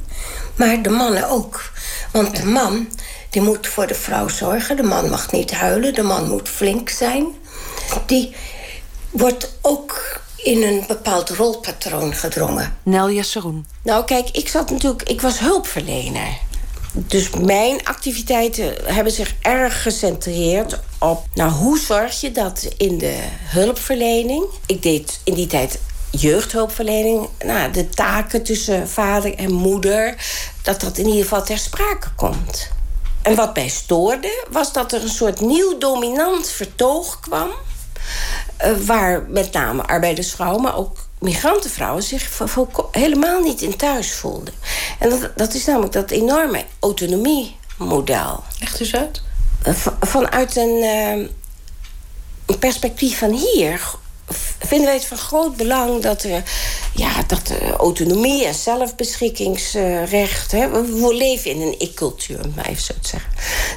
Maar 0.54 0.82
de 0.82 0.90
mannen 0.90 1.28
ook. 1.28 1.70
Want 2.12 2.36
de 2.36 2.46
man 2.46 2.88
die 3.30 3.42
moet 3.42 3.66
voor 3.66 3.86
de 3.86 3.94
vrouw 3.94 4.28
zorgen. 4.28 4.76
De 4.76 4.82
man 4.82 5.10
mag 5.10 5.32
niet 5.32 5.52
huilen. 5.52 5.94
De 5.94 6.02
man 6.02 6.28
moet 6.28 6.48
flink 6.48 6.88
zijn. 6.88 7.26
Die 8.06 8.34
wordt 9.10 9.52
ook 9.60 10.20
in 10.46 10.62
een 10.62 10.84
bepaald 10.86 11.30
rolpatroon 11.30 12.14
gedrongen. 12.14 12.76
Nelja 12.82 13.22
Seroen. 13.22 13.66
Nou, 13.82 14.04
kijk, 14.04 14.28
ik 14.30 14.48
zat 14.48 14.70
natuurlijk... 14.70 15.02
Ik 15.02 15.20
was 15.20 15.38
hulpverlener. 15.38 16.38
Dus 16.92 17.30
mijn 17.30 17.84
activiteiten 17.84 18.74
hebben 18.84 19.12
zich 19.12 19.34
erg 19.42 19.82
gecentreerd 19.82 20.80
op... 20.98 21.26
Nou, 21.34 21.50
hoe 21.50 21.78
zorg 21.78 22.20
je 22.20 22.32
dat 22.32 22.68
in 22.76 22.98
de 22.98 23.18
hulpverlening... 23.42 24.44
Ik 24.66 24.82
deed 24.82 25.20
in 25.24 25.34
die 25.34 25.46
tijd 25.46 25.78
jeugdhulpverlening... 26.10 27.28
Nou, 27.44 27.72
de 27.72 27.88
taken 27.88 28.42
tussen 28.42 28.88
vader 28.88 29.34
en 29.34 29.52
moeder... 29.52 30.14
dat 30.62 30.80
dat 30.80 30.98
in 30.98 31.06
ieder 31.06 31.22
geval 31.22 31.44
ter 31.44 31.58
sprake 31.58 32.08
komt. 32.16 32.68
En 33.22 33.34
wat 33.34 33.54
mij 33.54 33.68
stoorde, 33.68 34.46
was 34.50 34.72
dat 34.72 34.92
er 34.92 35.02
een 35.02 35.08
soort 35.08 35.40
nieuw 35.40 35.78
dominant 35.78 36.48
vertoog 36.48 37.20
kwam... 37.20 37.50
Uh, 38.64 38.76
waar 38.76 39.22
met 39.28 39.52
name 39.52 39.82
arbeidersvrouwen, 39.82 40.62
maar 40.62 40.76
ook 40.76 41.06
migrantenvrouwen... 41.18 42.02
zich 42.02 42.40
helemaal 42.90 43.40
niet 43.40 43.62
in 43.62 43.76
thuis 43.76 44.12
voelden. 44.14 44.54
En 44.98 45.10
dat, 45.10 45.30
dat 45.36 45.54
is 45.54 45.64
namelijk 45.64 45.92
dat 45.92 46.10
enorme 46.10 46.64
autonomiemodel. 46.80 48.44
Echt 48.60 48.80
eens 48.80 48.94
uit? 48.94 49.22
Uh, 49.66 49.74
vanuit 50.00 50.56
een, 50.56 50.82
uh, 50.82 51.28
een 52.46 52.58
perspectief 52.58 53.18
van 53.18 53.30
hier 53.30 53.80
vinden 54.58 54.86
wij 54.86 54.96
het 54.96 55.06
van 55.06 55.16
groot 55.16 55.56
belang 55.56 56.02
dat 56.02 56.22
er 56.22 56.42
ja, 56.94 57.22
dat 57.26 57.46
de 57.46 57.72
autonomie 57.78 58.44
en 58.44 58.54
zelfbeschikkingsrecht. 58.54 60.52
Hè, 60.52 60.70
we 60.70 61.14
leven 61.14 61.50
in 61.50 61.60
een 61.60 61.74
ik-cultuur, 61.78 62.40
maar 62.54 62.66
even 62.66 62.82
zo 62.82 62.94
te 63.00 63.08
zeggen. 63.08 63.32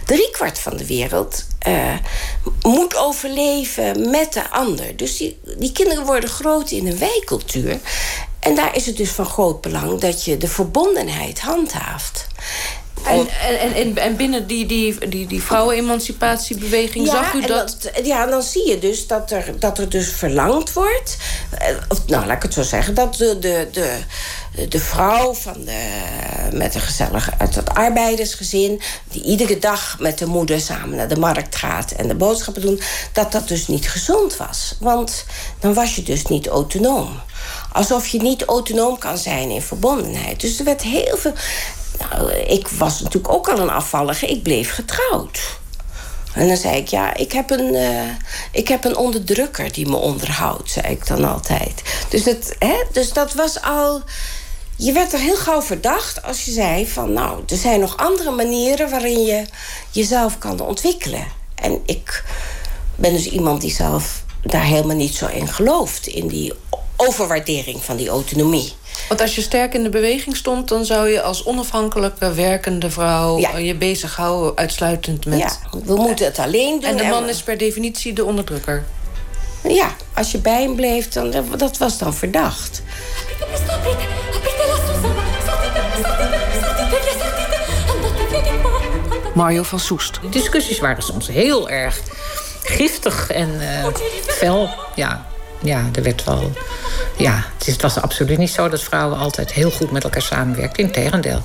Driekwart 0.06 0.60
van 0.60 0.78
de 0.78 0.86
wereld 0.86 1.46
uh, 1.68 1.98
moet 2.62 2.98
overleven 2.98 4.10
met 4.10 4.34
de 4.34 4.50
ander. 4.50 4.98
Dus 4.98 5.18
die, 5.18 5.40
die 5.58 5.72
kinderen 5.72 6.06
worden 6.06 6.30
groot 6.30 6.72
in 6.72 6.88
een 6.88 6.98
wijcultuur. 6.98 7.80
En 8.40 8.56
daar 8.56 8.76
is 8.76 8.86
het 8.86 8.98
dus 8.98 9.10
van 9.10 9.26
groot 9.26 9.62
belang 9.62 10.00
dat 10.00 10.26
je 10.26 10.38
de 10.38 10.48
verbondenheid 10.48 11.40
handhaaft. 11.40 12.28
En, 13.06 13.28
en, 13.60 13.74
en, 13.74 13.98
en, 13.98 14.16
binnen 14.16 14.48
die, 14.48 14.66
die, 14.66 15.10
die, 15.10 15.28
die 15.28 15.44
vrouwenemancipatiebeweging 15.44 17.06
ja, 17.06 17.12
zag 17.12 17.34
u 17.34 17.42
dat? 17.42 17.78
dat? 17.82 18.06
Ja, 18.06 18.26
dan 18.26 18.42
zie 18.42 18.68
je 18.68 18.80
dus 18.80 19.08
dat 19.08 19.32
er, 19.32 19.60
dat 19.60 19.78
er 19.78 19.90
dus 19.90 20.12
verlangd 20.12 20.74
wordt. 20.74 21.18
Of, 21.88 22.08
nou, 22.08 22.26
laat 22.26 22.36
ik 22.36 22.44
het 22.44 22.54
zo 22.54 22.62
zeggen. 22.62 22.94
Dat 22.94 23.16
de, 23.16 23.40
de, 23.40 23.68
de, 23.72 24.68
de 24.68 24.80
vrouw 24.80 25.34
van 25.34 25.66
de, 25.66 25.88
met 26.54 26.76
een 26.76 26.82
gezellig 26.82 27.30
uit 27.38 27.56
het 27.56 27.70
arbeidersgezin... 27.70 28.82
die 29.12 29.24
iedere 29.24 29.60
dag 29.60 30.00
met 30.00 30.18
de 30.18 30.26
moeder 30.26 30.60
samen 30.60 30.96
naar 30.96 31.08
de 31.08 31.20
markt 31.20 31.56
gaat... 31.56 31.92
en 31.92 32.08
de 32.08 32.16
boodschappen 32.16 32.62
doen, 32.62 32.82
dat 33.14 33.32
dat 33.32 33.48
dus 33.48 33.68
niet 33.68 33.90
gezond 33.90 34.38
was. 34.38 34.76
Want 34.80 35.26
dan 35.60 35.74
was 35.74 35.96
je 35.96 36.04
dus 36.04 36.26
niet 36.26 36.48
autonoom. 36.48 37.22
Alsof 37.72 38.08
je 38.08 38.22
niet 38.22 38.44
autonoom 38.44 38.98
kan 38.98 39.18
zijn 39.18 39.50
in 39.50 39.62
verbondenheid. 39.62 40.40
Dus 40.40 40.60
er 40.60 40.66
werd 40.66 40.82
heel 40.82 41.18
veel... 41.18 41.34
Nou, 42.00 42.32
ik 42.32 42.68
was 42.68 43.02
natuurlijk 43.02 43.34
ook 43.34 43.50
al 43.50 43.60
een 43.60 43.70
afvallige. 43.70 44.28
Ik 44.28 44.44
bleef 44.44 44.74
getrouwd. 44.74 45.60
En 46.34 46.48
dan 46.48 46.58
zei 46.58 46.78
ik, 46.78 46.88
ja, 46.88 47.14
ik 47.14 47.32
heb, 47.32 47.50
een, 47.50 47.74
uh, 47.74 48.10
ik 48.52 48.68
heb 48.68 48.86
een 48.86 48.98
onderdrukker 48.98 49.72
die 49.72 49.88
me 49.88 49.96
onderhoudt, 49.96 50.72
zei 50.72 50.88
ik 50.88 51.08
dan 51.08 51.26
altijd. 51.26 51.82
Dus, 52.10 52.26
het, 52.26 52.56
hè, 52.60 52.84
dus 52.92 53.14
dat 53.14 53.34
was 53.34 53.62
al... 53.62 54.02
Je 54.76 54.92
werd 54.92 55.14
er 55.14 55.20
heel 55.20 55.36
gauw 55.36 55.62
verdacht 55.62 56.24
als 56.24 56.46
je 56.46 56.52
zei 56.52 56.88
van... 56.88 57.14
nou, 57.14 57.44
er 57.48 57.58
zijn 57.58 57.80
nog 57.80 57.98
andere 57.98 58.32
manieren 58.32 58.90
waarin 58.90 59.22
je 59.22 59.46
jezelf 59.92 60.38
kan 60.38 60.60
ontwikkelen. 60.60 61.28
En 61.56 61.82
ik 61.86 62.24
ben 62.96 63.14
dus 63.14 63.26
iemand 63.26 63.62
die 63.62 63.72
zelf 63.72 64.24
daar 64.42 64.64
helemaal 64.64 64.96
niet 64.96 65.16
zo 65.16 65.28
in 65.28 65.48
gelooft... 65.48 66.08
in 66.08 66.28
die 66.28 66.54
overwaardering 67.00 67.84
van 67.84 67.96
die 67.98 68.10
autonomie. 68.10 68.74
Want 69.08 69.22
als 69.22 69.36
je 69.36 69.42
sterk 69.42 69.74
in 69.74 69.84
de 69.84 69.90
beweging 69.90 70.36
stond... 70.36 70.68
dan 70.68 70.86
zou 70.86 71.10
je 71.10 71.22
als 71.22 71.46
onafhankelijke 71.46 72.34
werkende 72.34 72.90
vrouw 72.92 73.38
Ja. 73.40 73.58
je 73.58 73.76
bezighouden... 73.76 74.58
uitsluitend 74.58 75.26
met... 75.26 75.40
Ja, 75.40 75.52
we 75.86 75.96
moeten 75.96 76.26
het 76.26 76.40
alleen 76.40 76.80
doen. 76.80 76.90
En 76.90 76.98
de 76.98 77.04
en 77.04 77.10
man 77.10 77.24
we- 77.24 77.30
is 77.30 77.42
per 77.44 77.58
definitie 77.58 78.14
de 78.14 78.26
onderdrukker. 78.26 78.86
Ja, 79.64 79.96
als 80.14 80.32
je 80.32 80.38
bij 80.38 80.62
hem 80.62 80.76
bleef, 80.76 81.10
dan, 81.10 81.34
dat 81.58 81.78
was 81.78 81.98
dan 81.98 82.14
verdacht. 82.14 82.82
Mario 89.36 89.64
van 89.64 89.80
Soest. 89.80 90.20
De 90.22 90.30
discussies 90.30 90.80
waren 90.80 91.04
soms 91.04 91.28
heel 91.28 91.70
erg 91.70 92.02
giftig 92.64 93.32
en 93.32 93.50
uh, 93.62 93.86
fel. 94.28 94.70
Ja, 94.96 95.26
ja, 95.62 95.90
er 95.96 96.04
werd 96.04 96.24
wel. 96.24 96.52
Ja, 97.20 97.44
het 97.66 97.82
was 97.82 98.02
absoluut 98.02 98.38
niet 98.38 98.50
zo 98.50 98.70
dat 98.70 98.84
vrouwen 98.84 99.18
altijd 99.18 99.52
heel 99.52 99.72
goed 99.72 99.92
met 99.92 100.04
elkaar 100.04 100.22
samenwerkten. 100.22 100.84
Integendeel. 100.84 101.44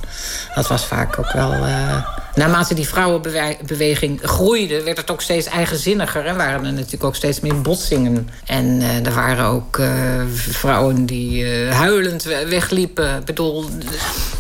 Dat 0.54 0.68
was 0.68 0.84
vaak 0.84 1.18
ook 1.18 1.32
wel. 1.32 1.52
Uh, 1.52 2.06
naarmate 2.34 2.74
die 2.74 2.88
vrouwenbeweging 2.88 4.20
groeide, 4.22 4.82
werd 4.82 4.96
het 4.96 5.10
ook 5.10 5.20
steeds 5.20 5.46
eigenzinniger. 5.46 6.26
En 6.26 6.36
waren 6.36 6.64
er 6.64 6.72
natuurlijk 6.72 7.04
ook 7.04 7.14
steeds 7.14 7.40
meer 7.40 7.60
botsingen. 7.60 8.28
En 8.46 8.80
uh, 8.80 9.06
er 9.06 9.14
waren 9.14 9.44
ook 9.44 9.76
uh, 9.76 9.88
vrouwen 10.34 11.06
die 11.06 11.46
huilend 11.66 12.22
wegliepen. 12.22 13.16
Ik 13.16 13.24
bedoel, 13.24 13.64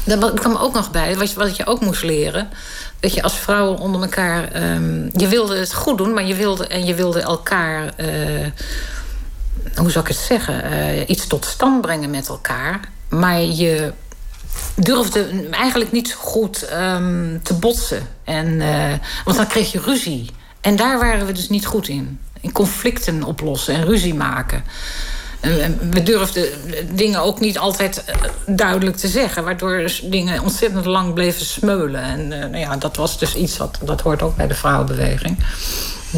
daar 0.04 0.32
kwam 0.32 0.56
ook 0.56 0.74
nog 0.74 0.90
bij, 0.90 1.16
wat 1.16 1.32
wat 1.32 1.56
je 1.56 1.66
ook 1.66 1.80
moest 1.80 2.02
leren 2.02 2.48
dat 3.00 3.14
je 3.14 3.22
als 3.22 3.38
vrouwen 3.38 3.78
onder 3.78 4.02
elkaar. 4.02 4.72
Um, 4.74 5.10
je 5.12 5.28
wilde 5.28 5.58
het 5.58 5.72
goed 5.72 5.98
doen, 5.98 6.14
maar 6.14 6.24
je 6.24 6.34
wilde, 6.34 6.66
en 6.66 6.84
je 6.84 6.94
wilde 6.94 7.20
elkaar. 7.20 7.92
Hoe 9.74 9.90
zou 9.90 10.04
ik 10.04 10.10
het 10.10 10.20
zeggen? 10.20 10.72
Uh, 10.72 11.08
iets 11.08 11.26
tot 11.26 11.44
stand 11.44 11.80
brengen 11.80 12.10
met 12.10 12.28
elkaar. 12.28 12.80
Maar 13.08 13.40
je 13.40 13.92
durfde 14.74 15.48
eigenlijk 15.50 15.92
niet 15.92 16.12
goed 16.12 16.68
um, 16.72 17.40
te 17.42 17.54
botsen. 17.54 18.08
En, 18.24 18.46
uh, 18.46 18.92
want 19.24 19.36
dan 19.36 19.46
kreeg 19.46 19.72
je 19.72 19.80
ruzie. 19.80 20.30
En 20.60 20.76
daar 20.76 20.98
waren 20.98 21.26
we 21.26 21.32
dus 21.32 21.48
niet 21.48 21.66
goed 21.66 21.88
in. 21.88 22.18
In 22.40 22.52
conflicten 22.52 23.22
oplossen 23.22 23.74
en 23.74 23.84
ruzie 23.84 24.14
maken. 24.14 24.64
We 25.90 26.02
durfden 26.02 26.48
dingen 26.92 27.20
ook 27.20 27.40
niet 27.40 27.58
altijd 27.58 28.04
eh, 28.04 28.16
duidelijk 28.46 28.96
te 28.96 29.08
zeggen, 29.08 29.44
waardoor 29.44 29.92
dingen 30.02 30.42
ontzettend 30.42 30.84
lang 30.84 31.14
bleven 31.14 31.46
smeulen. 31.46 32.02
En 32.02 32.28
nou 32.28 32.56
ja, 32.56 32.76
dat 32.76 32.96
was 32.96 33.18
dus 33.18 33.34
iets 33.34 33.56
wat 33.56 33.78
dat 33.82 34.00
hoort 34.00 34.22
ook 34.22 34.36
bij 34.36 34.46
de 34.46 34.54
vrouwenbeweging. 34.54 35.38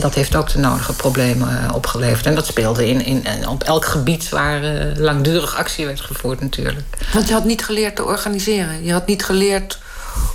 Dat 0.01 0.15
heeft 0.15 0.37
ook 0.37 0.53
de 0.53 0.59
nodige 0.59 0.93
problemen 0.93 1.63
eh, 1.63 1.75
opgeleverd. 1.75 2.27
En 2.27 2.35
dat 2.35 2.47
speelde 2.47 2.89
in, 2.89 3.05
in, 3.05 3.49
op 3.49 3.63
elk 3.63 3.85
gebied 3.85 4.29
waar 4.29 4.65
uh, 4.65 4.97
langdurig 4.97 5.57
actie 5.57 5.87
werd 5.87 6.01
gevoerd, 6.01 6.41
natuurlijk. 6.41 6.87
Want 7.13 7.29
je 7.29 7.35
had 7.35 7.45
niet 7.45 7.65
geleerd 7.65 7.97
te 7.97 8.05
organiseren. 8.05 8.85
Je 8.85 8.93
had 8.93 9.07
niet 9.07 9.25
geleerd 9.25 9.79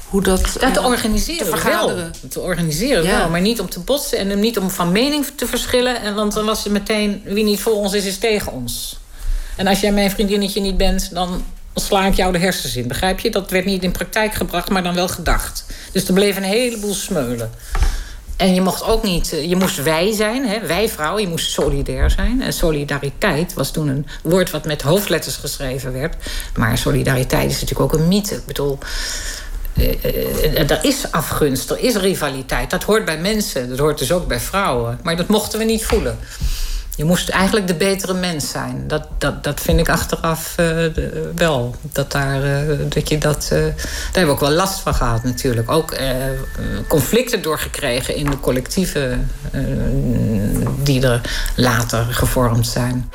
hoe 0.06 0.24
dat. 0.24 0.60
Te 0.74 0.82
organiseren 0.82 1.46
te 1.46 1.52
vergaderen. 1.52 2.12
Wel. 2.22 2.30
Te 2.30 2.40
organiseren 2.40 3.04
wel, 3.04 3.30
maar 3.30 3.42
niet 3.42 3.60
om 3.60 3.70
te 3.70 3.80
botsen 3.80 4.18
en 4.18 4.40
niet 4.40 4.58
om 4.58 4.70
van 4.70 4.92
mening 4.92 5.26
te 5.36 5.48
verschillen. 5.48 6.02
En, 6.02 6.16
want 6.16 6.34
dan 6.34 6.46
was 6.46 6.64
het 6.64 6.74
meteen 6.74 7.22
wie 7.26 7.44
niet 7.44 7.60
voor 7.60 7.74
ons 7.74 7.94
is, 7.94 8.06
is 8.06 8.18
tegen 8.18 8.52
ons. 8.52 9.00
En 9.56 9.68
als 9.68 9.80
jij 9.80 9.92
mijn 9.92 10.12
vriendinnetje 10.12 10.62
niet 10.62 10.78
bent, 10.78 11.10
dan 11.14 11.44
sla 11.76 12.06
ik 12.06 12.14
jou 12.14 12.32
de 12.32 12.40
hersens 12.40 12.76
in. 12.76 12.88
Begrijp 12.88 13.20
je? 13.20 13.32
Dat 13.32 13.50
werd 13.50 13.66
niet 13.66 13.84
in 13.84 13.92
praktijk 13.92 14.34
gebracht, 14.34 14.70
maar 14.70 14.84
dan 14.84 14.96
wel 14.96 15.08
gedacht. 15.08 15.66
Dus 15.92 16.08
er 16.08 16.14
bleef 16.14 16.36
een 16.36 16.44
heleboel 16.44 16.94
smeulen. 16.94 17.52
En 18.42 18.54
je 18.54 18.62
mocht 18.62 18.84
ook 18.84 19.04
niet, 19.04 19.34
eh, 19.34 19.50
je 19.50 19.56
moest 19.56 19.84
wij 19.84 20.14
zijn, 20.14 20.48
hè, 20.48 20.68
wij 20.68 20.90
vrouwen, 20.90 21.22
je 21.22 21.28
moest 21.28 21.52
solidair 21.52 22.10
zijn. 22.10 22.42
En 22.42 22.54
solidariteit 22.54 23.54
was 23.54 23.72
toen 23.72 23.88
een 23.88 24.08
woord 24.24 24.50
wat 24.52 24.66
met 24.66 24.82
hoofdletters 24.82 25.36
geschreven 25.36 25.94
werd. 25.94 26.16
Maar 26.56 26.78
solidariteit 26.78 27.52
is 27.52 27.62
natuurlijk 27.62 27.94
ook 27.94 28.00
een 28.00 28.08
mythe. 28.08 28.36
Ik 28.36 28.46
bedoel, 28.46 28.78
uh, 29.74 30.72
er 30.72 30.80
is 30.82 31.12
afgunst, 31.12 31.70
er 31.70 31.80
is 31.80 31.96
rivaliteit. 31.96 32.70
Dat 32.70 32.84
hoort 32.84 33.06
bij 33.06 33.18
mensen, 33.18 33.70
dat 33.70 33.78
hoort 33.78 33.98
dus 33.98 34.12
ook 34.12 34.28
bij 34.28 34.40
vrouwen. 34.40 35.00
Maar 35.04 35.16
dat 35.16 35.28
mochten 35.28 35.60
we 35.60 35.66
niet 35.66 35.86
voelen. 35.86 36.20
Je 37.02 37.08
moest 37.08 37.30
eigenlijk 37.30 37.68
de 37.68 37.76
betere 37.76 38.14
mens 38.14 38.50
zijn. 38.50 38.84
Dat, 38.88 39.08
dat, 39.18 39.44
dat 39.44 39.62
vind 39.62 39.80
ik 39.80 39.90
achteraf 39.90 40.56
uh, 40.60 40.86
wel. 41.36 41.76
Dat, 41.82 42.12
daar, 42.12 42.44
uh, 42.44 42.80
dat 42.90 43.10
je 43.10 43.18
dat, 43.18 43.50
uh, 43.54 43.60
daar 43.60 43.74
hebben 44.04 44.26
we 44.26 44.30
ook 44.30 44.40
wel 44.40 44.52
last 44.52 44.80
van 44.80 44.94
gehad 44.94 45.24
natuurlijk. 45.24 45.72
Ook 45.72 45.98
conflicten 46.88 47.42
doorgekregen 47.42 48.16
in 48.16 48.30
de 48.30 48.40
collectieven 48.40 49.32
die 50.84 51.02
er 51.08 51.22
later 51.56 52.04
gevormd 52.04 52.68
zijn. 52.68 53.10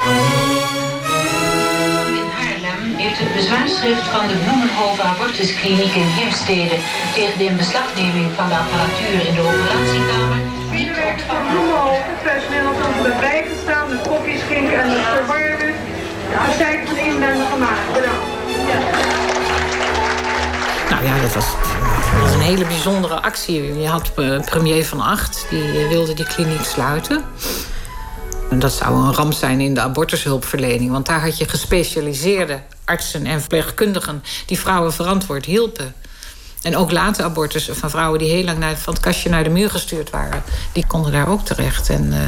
In 2.06 2.28
Haarlem 2.38 2.94
heeft 2.96 3.18
het 3.18 3.34
bezwaarschrift 3.34 4.02
van 4.02 4.26
de 4.26 4.34
Bloemenhoven 4.44 5.04
Abortuskliniek 5.04 5.94
in 5.94 6.10
Heemstede... 6.18 6.76
tegen 7.14 7.38
de 7.38 7.44
inbeslagneming 7.44 8.32
van 8.36 8.48
de 8.48 8.56
apparatuur 8.56 9.26
in 9.28 9.34
de 9.34 9.40
operatiekamer... 9.40 10.55
Medewerkers 10.70 11.22
van 11.22 11.36
Bloemenhoven, 11.50 12.14
personeel 12.22 12.68
ons 12.68 13.06
erbij 13.06 13.46
gestaan, 13.54 13.88
de 13.88 13.98
koffie, 14.08 14.38
schink 14.38 14.70
en 14.70 14.88
de 14.88 15.02
verwarmen. 15.14 15.74
De 16.30 16.36
azijn 16.36 16.86
van 16.86 16.96
inwendig 16.96 17.48
gemaakt. 17.50 17.92
Bedankt. 17.92 18.26
Ja. 18.68 18.78
Nou 20.90 21.04
ja, 21.04 21.20
dat 21.20 21.34
was, 21.34 21.46
dat 22.12 22.20
was, 22.20 22.34
een 22.34 22.40
hele 22.40 22.64
bijzondere 22.64 23.20
actie. 23.20 23.80
Je 23.80 23.88
had 23.88 24.14
premier 24.44 24.84
Van 24.84 25.00
Acht, 25.00 25.46
die 25.50 25.86
wilde 25.88 26.14
die 26.14 26.26
kliniek 26.26 26.64
sluiten. 26.64 27.24
En 28.50 28.58
dat 28.58 28.72
zou 28.72 28.94
een 28.94 29.14
ramp 29.14 29.32
zijn 29.32 29.60
in 29.60 29.74
de 29.74 29.80
abortushulpverlening. 29.80 30.90
Want 30.90 31.06
daar 31.06 31.20
had 31.20 31.38
je 31.38 31.48
gespecialiseerde 31.48 32.60
artsen 32.84 33.26
en 33.26 33.40
verpleegkundigen... 33.40 34.22
die 34.46 34.58
vrouwen 34.58 34.92
verantwoord 34.92 35.44
hielpen. 35.44 35.94
En 36.66 36.76
ook 36.76 36.92
late 36.92 37.22
abortussen 37.22 37.76
van 37.76 37.90
vrouwen 37.90 38.18
die 38.18 38.30
heel 38.30 38.44
lang 38.44 38.58
naar, 38.58 38.76
van 38.76 38.92
het 38.92 39.02
kastje 39.02 39.28
naar 39.28 39.44
de 39.44 39.50
muur 39.50 39.70
gestuurd 39.70 40.10
waren. 40.10 40.42
Die 40.72 40.86
konden 40.86 41.12
daar 41.12 41.28
ook 41.28 41.44
terecht. 41.44 41.90
En 41.90 42.04
uh, 42.12 42.18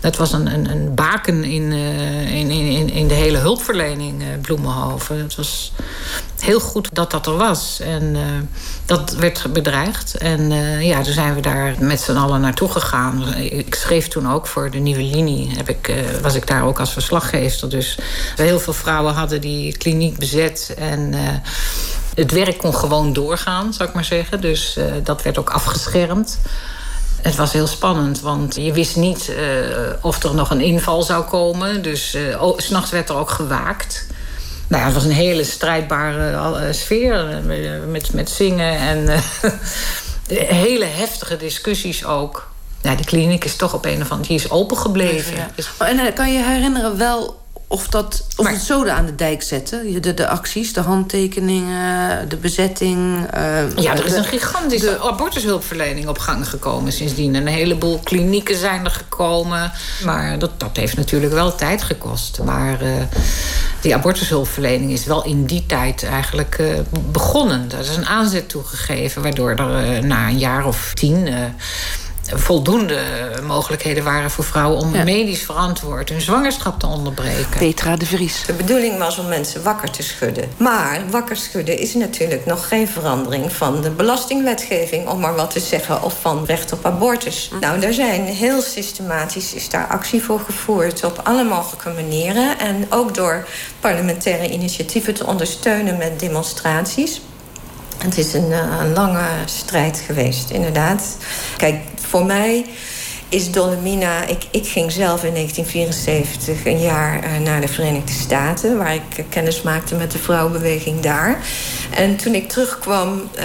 dat 0.00 0.16
was 0.16 0.32
een, 0.32 0.46
een, 0.46 0.70
een 0.70 0.94
baken 0.94 1.44
in, 1.44 1.62
uh, 1.62 2.34
in, 2.34 2.50
in, 2.50 2.90
in 2.90 3.08
de 3.08 3.14
hele 3.14 3.38
hulpverlening, 3.38 4.22
uh, 4.22 4.26
Bloemenhoven. 4.40 5.18
Het 5.18 5.34
was 5.34 5.72
heel 6.38 6.60
goed 6.60 6.88
dat 6.92 7.10
dat 7.10 7.26
er 7.26 7.36
was. 7.36 7.80
En 7.80 8.16
dat 8.84 9.14
werd 9.14 9.52
bedreigd. 9.52 10.14
En 10.14 10.50
ja, 10.84 11.02
toen 11.02 11.12
zijn 11.12 11.34
we 11.34 11.40
daar 11.40 11.74
met 11.78 12.00
z'n 12.00 12.16
allen 12.16 12.40
naartoe 12.40 12.68
gegaan. 12.68 13.34
Ik 13.34 13.74
schreef 13.74 14.08
toen 14.08 14.32
ook 14.32 14.46
voor 14.46 14.70
de 14.70 14.78
Nieuwe 14.78 15.02
Linie. 15.02 15.50
Heb 15.56 15.68
ik, 15.68 15.94
was 16.22 16.34
ik 16.34 16.46
daar 16.46 16.64
ook 16.64 16.80
als 16.80 16.92
verslaggever. 16.92 17.70
Dus 17.70 17.98
heel 18.36 18.60
veel 18.60 18.72
vrouwen 18.72 19.14
hadden 19.14 19.40
die 19.40 19.76
kliniek 19.76 20.18
bezet. 20.18 20.74
En 20.78 21.14
het 22.18 22.32
werk 22.32 22.58
kon 22.58 22.74
gewoon 22.74 23.12
doorgaan, 23.12 23.72
zou 23.72 23.88
ik 23.88 23.94
maar 23.94 24.04
zeggen. 24.04 24.40
Dus 24.40 24.76
uh, 24.76 24.84
dat 25.02 25.22
werd 25.22 25.38
ook 25.38 25.50
afgeschermd. 25.50 26.38
Het 27.22 27.36
was 27.36 27.52
heel 27.52 27.66
spannend, 27.66 28.20
want 28.20 28.54
je 28.54 28.72
wist 28.72 28.96
niet 28.96 29.30
uh, 29.30 29.36
of 30.00 30.22
er 30.22 30.34
nog 30.34 30.50
een 30.50 30.60
inval 30.60 31.02
zou 31.02 31.24
komen. 31.24 31.82
Dus 31.82 32.14
uh, 32.14 32.42
oh, 32.42 32.58
s'nachts 32.58 32.90
werd 32.90 33.08
er 33.08 33.16
ook 33.16 33.30
gewaakt. 33.30 34.06
Nou 34.68 34.80
ja, 34.80 34.88
het 34.88 34.96
was 34.96 35.04
een 35.04 35.10
hele 35.10 35.44
strijdbare 35.44 36.72
sfeer 36.72 37.42
met, 37.88 38.12
met 38.12 38.30
zingen 38.30 38.78
en 38.78 39.22
hele 40.66 40.84
heftige 40.84 41.36
discussies 41.36 42.04
ook. 42.04 42.50
Ja, 42.82 42.94
die 42.94 43.04
kliniek 43.04 43.44
is 43.44 43.56
toch 43.56 43.74
op 43.74 43.84
een 43.84 44.02
of 44.02 44.10
andere 44.10 44.28
die 44.28 44.36
is 44.36 44.50
open 44.50 44.76
gebleven. 44.76 45.36
Ja. 45.36 45.50
Dus... 45.54 45.70
En 45.78 46.12
kan 46.12 46.32
je 46.32 46.42
herinneren 46.42 46.98
wel 46.98 47.40
of, 47.70 47.88
dat, 47.88 48.26
of 48.36 48.44
maar, 48.44 48.52
het 48.52 48.62
zoden 48.62 48.94
aan 48.94 49.06
de 49.06 49.14
dijk 49.14 49.42
zetten. 49.42 50.02
De, 50.02 50.14
de 50.14 50.28
acties, 50.28 50.72
de 50.72 50.80
handtekeningen, 50.80 52.28
de 52.28 52.36
bezetting. 52.36 53.16
Uh, 53.34 53.76
ja, 53.76 53.96
er 53.96 54.04
is 54.04 54.12
een 54.12 54.24
gigantische 54.24 54.86
de, 54.86 55.00
abortushulpverlening 55.00 56.08
op 56.08 56.18
gang 56.18 56.48
gekomen 56.48 56.92
sindsdien. 56.92 57.34
Een 57.34 57.46
heleboel 57.46 58.00
klinieken 58.04 58.56
zijn 58.56 58.84
er 58.84 58.90
gekomen. 58.90 59.72
Maar 60.04 60.38
dat, 60.38 60.60
dat 60.60 60.76
heeft 60.76 60.96
natuurlijk 60.96 61.32
wel 61.32 61.54
tijd 61.54 61.82
gekost. 61.82 62.40
Maar 62.44 62.82
uh, 62.82 62.90
die 63.80 63.94
abortushulpverlening 63.94 64.90
is 64.90 65.04
wel 65.04 65.24
in 65.24 65.44
die 65.44 65.66
tijd 65.66 66.04
eigenlijk 66.04 66.58
uh, 66.60 66.78
begonnen. 67.12 67.70
Er 67.72 67.78
is 67.78 67.96
een 67.96 68.06
aanzet 68.06 68.48
toegegeven, 68.48 69.22
waardoor 69.22 69.50
er 69.50 70.06
na 70.06 70.28
een 70.28 70.38
jaar 70.38 70.66
of 70.66 70.90
tien 70.94 71.28
voldoende 72.34 73.00
mogelijkheden 73.46 74.04
waren 74.04 74.30
voor 74.30 74.44
vrouwen 74.44 74.78
om 74.78 74.90
medisch 74.90 75.42
verantwoord 75.42 76.08
hun 76.08 76.20
zwangerschap 76.20 76.80
te 76.80 76.86
onderbreken. 76.86 77.58
Petra 77.58 77.96
de 77.96 78.06
Vries. 78.06 78.44
De 78.46 78.52
bedoeling 78.52 78.98
was 78.98 79.18
om 79.18 79.28
mensen 79.28 79.62
wakker 79.62 79.90
te 79.90 80.02
schudden. 80.02 80.48
Maar 80.56 81.02
wakker 81.10 81.36
schudden 81.36 81.78
is 81.78 81.94
natuurlijk 81.94 82.46
nog 82.46 82.68
geen 82.68 82.88
verandering 82.88 83.52
van 83.52 83.82
de 83.82 83.90
belastingwetgeving, 83.90 85.08
om 85.08 85.20
maar 85.20 85.34
wat 85.34 85.50
te 85.50 85.60
zeggen, 85.60 86.02
of 86.02 86.20
van 86.20 86.44
recht 86.44 86.72
op 86.72 86.84
abortus. 86.84 87.48
Hm. 87.50 87.58
Nou, 87.58 87.80
daar 87.80 87.92
zijn 87.92 88.24
heel 88.24 88.62
systematisch 88.62 89.54
is 89.54 89.68
daar 89.68 89.86
actie 89.86 90.22
voor 90.22 90.40
gevoerd 90.40 91.04
op 91.04 91.20
alle 91.24 91.44
mogelijke 91.44 91.90
manieren. 91.90 92.58
En 92.58 92.86
ook 92.88 93.14
door 93.14 93.46
parlementaire 93.80 94.50
initiatieven 94.50 95.14
te 95.14 95.26
ondersteunen 95.26 95.96
met 95.96 96.20
demonstraties. 96.20 97.20
Het 97.98 98.18
is 98.18 98.34
een, 98.34 98.50
uh, 98.50 98.76
een 98.80 98.92
lange 98.92 99.26
strijd 99.44 100.02
geweest, 100.06 100.50
inderdaad. 100.50 101.16
Kijk, 101.56 101.76
voor 102.08 102.24
mij 102.24 102.64
is 103.28 103.50
Dolomina... 103.50 104.26
Ik, 104.26 104.46
ik 104.50 104.66
ging 104.66 104.92
zelf 104.92 105.24
in 105.24 105.32
1974 105.32 106.66
een 106.66 106.80
jaar 106.80 107.24
uh, 107.24 107.38
naar 107.38 107.60
de 107.60 107.68
Verenigde 107.68 108.12
Staten... 108.12 108.78
waar 108.78 108.94
ik 108.94 109.18
uh, 109.18 109.24
kennis 109.28 109.62
maakte 109.62 109.94
met 109.94 110.10
de 110.10 110.18
vrouwenbeweging 110.18 111.00
daar. 111.00 111.38
En 111.94 112.16
toen 112.16 112.34
ik 112.34 112.48
terugkwam, 112.48 113.30
uh, 113.38 113.44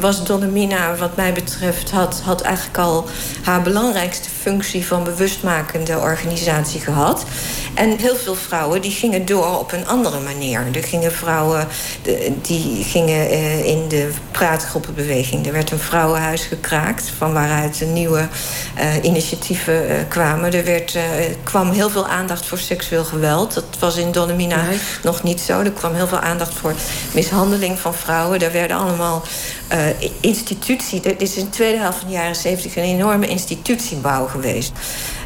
was 0.00 0.24
Dolomina, 0.24 0.96
wat 0.96 1.16
mij 1.16 1.32
betreft, 1.32 1.90
had, 1.90 2.20
had 2.24 2.40
eigenlijk 2.40 2.78
al 2.78 3.06
haar 3.42 3.62
belangrijkste 3.62 4.28
functie 4.40 4.86
van 4.86 5.04
bewustmakende 5.04 5.98
organisatie 5.98 6.80
gehad. 6.80 7.24
En 7.74 7.96
heel 7.96 8.16
veel 8.16 8.34
vrouwen 8.34 8.82
die 8.82 8.90
gingen 8.90 9.26
door 9.26 9.58
op 9.58 9.72
een 9.72 9.86
andere 9.86 10.20
manier. 10.20 10.66
Er 10.72 10.82
gingen 10.82 11.12
vrouwen 11.12 11.68
die 12.42 12.84
gingen 12.84 13.32
uh, 13.32 13.64
in 13.64 13.88
de 13.88 14.10
praatgroepenbeweging. 14.30 15.46
Er 15.46 15.52
werd 15.52 15.70
een 15.70 15.78
vrouwenhuis 15.78 16.44
gekraakt, 16.44 17.12
van 17.18 17.32
waaruit 17.32 17.84
nieuwe 17.92 18.28
uh, 18.78 19.04
initiatieven 19.04 20.06
kwamen. 20.08 20.52
Er 20.52 20.64
werd, 20.64 20.98
kwam 21.42 21.70
heel 21.70 21.90
veel 21.90 22.06
aandacht 22.06 22.46
voor 22.46 22.58
seksueel 22.58 23.04
geweld. 23.04 23.54
Dat 23.54 23.64
was 23.78 23.96
in 23.96 24.12
Dolomina 24.12 24.62
nee. 24.62 24.78
nog 25.02 25.22
niet 25.22 25.40
zo. 25.40 25.60
Er 25.60 25.70
kwam 25.70 25.94
heel 25.94 26.06
veel 26.06 26.20
aandacht 26.20 26.54
voor 26.54 26.74
mishandeling 27.14 27.71
van 27.76 27.94
vrouwen. 27.94 28.38
Daar 28.38 28.52
werden 28.52 28.76
allemaal 28.76 29.22
uh, 29.72 29.78
institutie. 30.20 31.00
Dit 31.00 31.22
is 31.22 31.36
in 31.36 31.44
de 31.44 31.50
tweede 31.50 31.78
helft 31.78 31.98
van 31.98 32.08
de 32.08 32.14
jaren 32.14 32.36
zeventig 32.36 32.76
een 32.76 32.82
enorme 32.82 33.26
institutiebouw 33.26 34.26
geweest. 34.26 34.72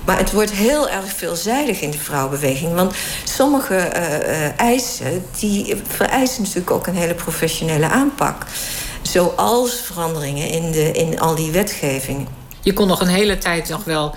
Maar 0.05 0.19
het 0.19 0.33
wordt 0.33 0.51
heel 0.51 0.89
erg 0.89 1.13
veelzijdig 1.17 1.81
in 1.81 1.91
de 1.91 1.99
vrouwenbeweging. 1.99 2.75
Want 2.75 2.95
sommige 3.25 3.75
uh, 3.75 4.61
eisen 4.61 5.25
die 5.39 5.77
vereisen 5.89 6.43
natuurlijk 6.43 6.71
ook 6.71 6.87
een 6.87 6.97
hele 6.97 7.15
professionele 7.15 7.89
aanpak. 7.89 8.47
Zoals 9.03 9.81
veranderingen 9.81 10.49
in, 10.49 10.71
de, 10.71 10.93
in 10.93 11.21
al 11.21 11.35
die 11.35 11.51
wetgeving. 11.51 12.27
Je 12.61 12.73
kon 12.73 12.87
nog 12.87 13.01
een 13.01 13.07
hele 13.07 13.39
tijd 13.39 13.69
nog 13.69 13.85
wel 13.85 14.15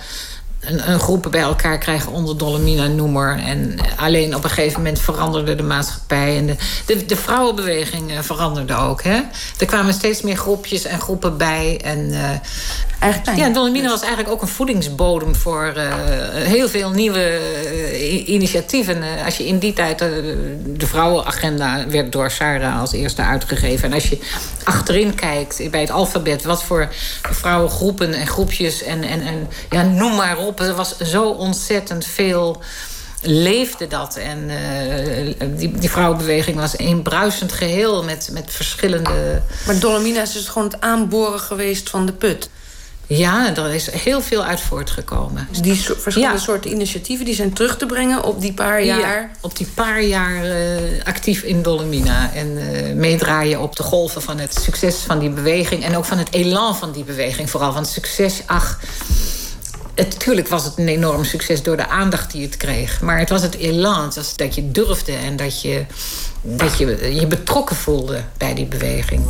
een, 0.60 1.00
groepen 1.00 1.30
bij 1.30 1.40
elkaar 1.40 1.78
krijgen 1.78 2.12
onder 2.12 2.38
Dolomina-noemer. 2.38 3.38
En 3.38 3.76
alleen 3.96 4.34
op 4.34 4.44
een 4.44 4.50
gegeven 4.50 4.80
moment 4.80 5.00
veranderde 5.00 5.54
de 5.54 5.62
maatschappij. 5.62 6.36
En 6.36 6.46
de, 6.46 6.56
de, 6.86 7.04
de 7.04 7.16
vrouwenbeweging 7.16 8.12
veranderde 8.20 8.74
ook. 8.74 9.02
Hè? 9.02 9.20
Er 9.58 9.66
kwamen 9.66 9.94
steeds 9.94 10.22
meer 10.22 10.36
groepjes 10.36 10.84
en 10.84 11.00
groepen 11.00 11.36
bij. 11.36 11.80
En, 11.84 11.98
uh, 11.98 12.30
eigenlijk, 13.00 13.38
ja, 13.38 13.48
Dolomina 13.48 13.88
was 13.88 14.00
eigenlijk 14.00 14.32
ook 14.32 14.42
een 14.42 14.48
voedingsbodem 14.48 15.34
voor 15.34 15.72
uh, 15.76 15.92
heel 16.32 16.68
veel 16.68 16.90
nieuwe 16.90 17.40
uh, 17.64 18.28
initiatieven. 18.28 19.02
als 19.24 19.36
je 19.36 19.46
in 19.46 19.58
die 19.58 19.72
tijd, 19.72 19.98
de 19.98 20.86
vrouwenagenda 20.86 21.86
werd 21.88 22.12
door 22.12 22.30
Sarah 22.30 22.80
als 22.80 22.92
eerste 22.92 23.22
uitgegeven. 23.22 23.88
En 23.88 23.94
als 23.94 24.08
je 24.08 24.18
achterin 24.64 25.14
kijkt 25.14 25.70
bij 25.70 25.80
het 25.80 25.90
alfabet, 25.90 26.44
wat 26.44 26.64
voor 26.64 26.88
vrouwengroepen 27.30 28.12
en 28.14 28.26
groepjes 28.26 28.82
en, 28.82 29.02
en, 29.02 29.20
en 29.20 29.48
ja, 29.70 29.82
noem 29.82 30.14
maar 30.14 30.38
op 30.38 30.50
op. 30.50 30.60
Er 30.60 30.74
was 30.74 30.96
zo 30.98 31.28
ontzettend 31.28 32.04
veel 32.04 32.62
leefde 33.22 33.86
dat. 33.86 34.16
En 34.16 34.50
uh, 34.50 35.34
die, 35.58 35.78
die 35.78 35.90
vrouwenbeweging 35.90 36.56
was 36.56 36.78
een 36.78 37.02
bruisend 37.02 37.52
geheel 37.52 38.04
met, 38.04 38.28
met 38.32 38.44
verschillende... 38.48 39.42
Maar 39.66 39.78
Dolomina 39.78 40.22
is 40.22 40.32
dus 40.32 40.48
gewoon 40.48 40.68
het 40.68 40.80
aanboren 40.80 41.40
geweest 41.40 41.90
van 41.90 42.06
de 42.06 42.12
put. 42.12 42.50
Ja, 43.16 43.56
er 43.56 43.74
is 43.74 43.90
heel 43.90 44.20
veel 44.20 44.44
uit 44.44 44.60
voortgekomen. 44.60 45.48
Dus 45.50 45.60
die 45.60 45.74
so 45.74 45.94
verschillende 45.98 46.36
ja. 46.36 46.42
soorten 46.42 46.70
initiatieven 46.70 47.24
die 47.24 47.34
zijn 47.34 47.52
terug 47.52 47.76
te 47.76 47.86
brengen 47.86 48.24
op 48.24 48.40
die 48.40 48.52
paar 48.52 48.82
jaar? 48.82 49.20
Ja, 49.20 49.30
op 49.40 49.56
die 49.56 49.66
paar 49.74 50.02
jaar 50.02 50.44
uh, 50.44 51.04
actief 51.04 51.42
in 51.42 51.62
Dolomina. 51.62 52.30
En 52.34 52.46
uh, 52.46 52.94
meedraaien 52.94 53.60
op 53.60 53.76
de 53.76 53.82
golven 53.82 54.22
van 54.22 54.38
het 54.38 54.54
succes 54.60 54.96
van 54.96 55.18
die 55.18 55.30
beweging. 55.30 55.84
En 55.84 55.96
ook 55.96 56.04
van 56.04 56.18
het 56.18 56.32
elan 56.32 56.76
van 56.76 56.92
die 56.92 57.04
beweging. 57.04 57.50
Vooral 57.50 57.72
van 57.72 57.82
het 57.82 57.90
succes, 57.90 58.42
ach 58.46 58.78
Natuurlijk 59.94 60.48
was 60.48 60.64
het 60.64 60.78
een 60.78 60.88
enorm 60.88 61.24
succes 61.24 61.62
door 61.62 61.76
de 61.76 61.88
aandacht 61.88 62.32
die 62.32 62.42
het 62.42 62.56
kreeg. 62.56 63.00
Maar 63.00 63.18
het 63.18 63.28
was 63.28 63.42
het 63.42 63.56
elan, 63.56 64.04
het 64.04 64.14
was 64.14 64.36
dat 64.36 64.54
je 64.54 64.70
durfde 64.70 65.12
en 65.12 65.36
dat 65.36 65.62
je, 65.62 65.84
dat 66.42 66.78
je 66.78 67.14
je 67.14 67.26
betrokken 67.26 67.76
voelde 67.76 68.22
bij 68.36 68.54
die 68.54 68.66
beweging. 68.66 69.22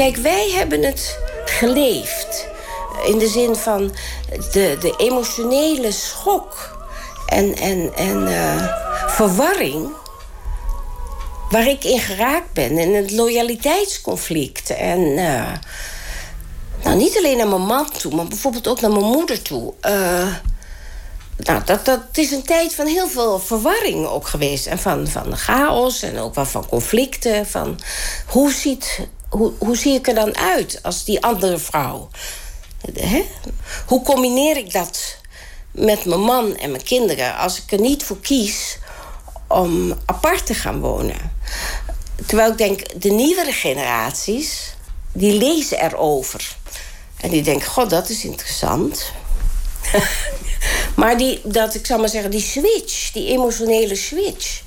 Kijk, 0.00 0.16
wij 0.16 0.50
hebben 0.50 0.82
het 0.82 1.18
geleefd. 1.44 2.46
In 3.06 3.18
de 3.18 3.28
zin 3.28 3.56
van 3.56 3.94
de, 4.52 4.76
de 4.80 4.94
emotionele 4.98 5.92
schok 5.92 6.78
en, 7.26 7.54
en, 7.54 7.94
en 7.94 8.28
uh, 8.28 8.66
verwarring 9.06 9.88
waar 11.50 11.66
ik 11.66 11.84
in 11.84 11.98
geraakt 11.98 12.52
ben. 12.52 12.78
En 12.78 12.94
het 12.94 13.10
loyaliteitsconflict. 13.10 14.70
En 14.70 15.00
uh, 15.00 15.52
nou, 16.84 16.96
niet 16.96 17.16
alleen 17.16 17.36
naar 17.36 17.48
mijn 17.48 17.66
man 17.66 17.90
toe, 17.98 18.14
maar 18.14 18.26
bijvoorbeeld 18.26 18.68
ook 18.68 18.80
naar 18.80 18.92
mijn 18.92 19.04
moeder 19.04 19.42
toe. 19.42 19.72
Uh, 19.82 20.34
nou, 21.36 21.64
dat, 21.64 21.84
dat 21.84 22.00
is 22.12 22.30
een 22.30 22.44
tijd 22.44 22.74
van 22.74 22.86
heel 22.86 23.08
veel 23.08 23.38
verwarring 23.38 24.06
ook 24.06 24.26
geweest. 24.26 24.66
En 24.66 24.78
van, 24.78 25.08
van 25.08 25.36
chaos 25.36 26.02
en 26.02 26.18
ook 26.18 26.34
wel 26.34 26.46
van 26.46 26.68
conflicten. 26.68 27.46
Van 27.46 27.80
hoe, 28.26 28.52
ziet, 28.52 29.08
hoe, 29.30 29.52
hoe 29.58 29.76
zie 29.76 29.94
ik 29.94 30.08
er 30.08 30.14
dan 30.14 30.36
uit 30.36 30.78
als 30.82 31.04
die 31.04 31.22
andere 31.22 31.58
vrouw? 31.58 32.08
Hoe 33.86 34.02
combineer 34.02 34.56
ik 34.56 34.72
dat 34.72 35.16
met 35.70 36.04
mijn 36.04 36.20
man 36.20 36.56
en 36.56 36.70
mijn 36.70 36.82
kinderen... 36.82 37.36
als 37.36 37.62
ik 37.62 37.72
er 37.72 37.80
niet 37.80 38.02
voor 38.04 38.20
kies 38.20 38.78
om 39.48 39.94
apart 40.04 40.46
te 40.46 40.54
gaan 40.54 40.80
wonen. 40.80 41.32
Terwijl 42.26 42.50
ik 42.50 42.58
denk, 42.58 43.02
de 43.02 43.10
nieuwere 43.10 43.52
generaties... 43.52 44.74
die 45.12 45.32
lezen 45.32 45.84
erover. 45.84 46.56
En 47.16 47.30
die 47.30 47.42
denken, 47.42 47.68
god, 47.68 47.90
dat 47.90 48.08
is 48.08 48.24
interessant. 48.24 49.12
maar 50.96 51.18
die, 51.18 51.40
dat, 51.44 51.74
ik 51.74 51.86
zou 51.86 52.00
maar 52.00 52.08
zeggen, 52.08 52.30
die 52.30 52.40
switch, 52.40 53.12
die 53.12 53.28
emotionele 53.28 53.94
switch... 53.94 54.62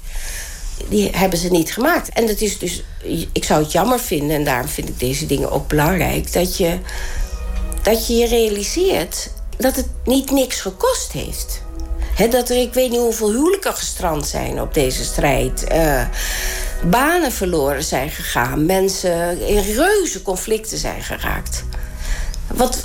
die 0.90 1.10
hebben 1.12 1.40
ze 1.40 1.50
niet 1.50 1.74
gemaakt. 1.74 2.10
En 2.10 2.28
dat 2.28 2.42
is 2.42 2.58
dus, 2.58 2.84
ik 3.32 3.44
zou 3.44 3.64
het 3.64 3.72
jammer 3.72 4.00
vinden... 4.00 4.36
en 4.36 4.44
daarom 4.44 4.68
vind 4.68 4.90
ik 4.90 5.00
deze 5.00 5.26
dingen 5.26 5.52
ook 5.52 5.68
belangrijk... 5.68 6.34
dat 6.34 6.58
je 6.58 6.80
dat 7.84 8.08
je, 8.08 8.16
je 8.16 8.28
realiseert 8.28 9.30
dat 9.58 9.76
het 9.76 9.88
niet 10.06 10.32
niks 10.32 10.62
gekost 10.62 11.12
heeft. 11.12 11.62
dat 12.30 12.50
er, 12.50 12.62
ik 12.62 12.74
weet 12.74 12.90
niet 12.90 13.00
hoeveel 13.00 13.32
huwelijken 13.32 13.74
gestrand 13.74 14.28
zijn 14.28 14.62
op 14.62 14.74
deze 14.74 15.04
strijd. 15.04 15.64
Uh, 15.72 16.06
banen 16.90 17.32
verloren 17.32 17.84
zijn 17.84 18.10
gegaan. 18.10 18.66
Mensen 18.66 19.48
in 19.48 19.60
reuze 19.60 20.22
conflicten 20.22 20.78
zijn 20.78 21.02
geraakt. 21.02 21.64
Wat, 22.48 22.84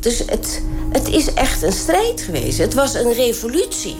dus 0.00 0.18
het, 0.18 0.62
het 0.90 1.08
is 1.08 1.32
echt 1.34 1.62
een 1.62 1.72
strijd 1.72 2.20
geweest. 2.20 2.58
Het 2.58 2.74
was 2.74 2.94
een 2.94 3.12
revolutie. 3.12 3.96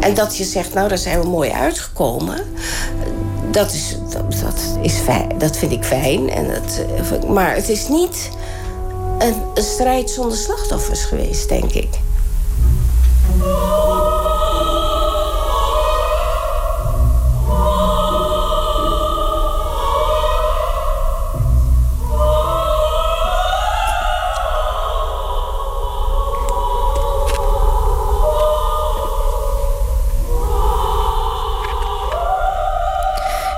En 0.00 0.14
dat 0.14 0.36
je 0.36 0.44
zegt, 0.44 0.74
nou, 0.74 0.88
daar 0.88 0.98
zijn 0.98 1.20
we 1.20 1.28
mooi 1.28 1.50
uitgekomen. 1.50 2.38
Dat, 3.50 3.72
is, 3.72 3.96
dat, 4.12 4.32
dat, 4.42 4.78
is 4.82 4.94
fijn, 4.94 5.38
dat 5.38 5.56
vind 5.56 5.72
ik 5.72 5.84
fijn. 5.84 6.30
En 6.30 6.46
dat, 6.46 6.80
maar 7.28 7.54
het 7.54 7.68
is 7.68 7.88
niet 7.88 8.30
een, 9.18 9.34
een 9.54 9.62
strijd 9.62 10.10
zonder 10.10 10.38
slachtoffers 10.38 11.04
geweest, 11.04 11.48
denk 11.48 11.72
ik. 11.72 11.88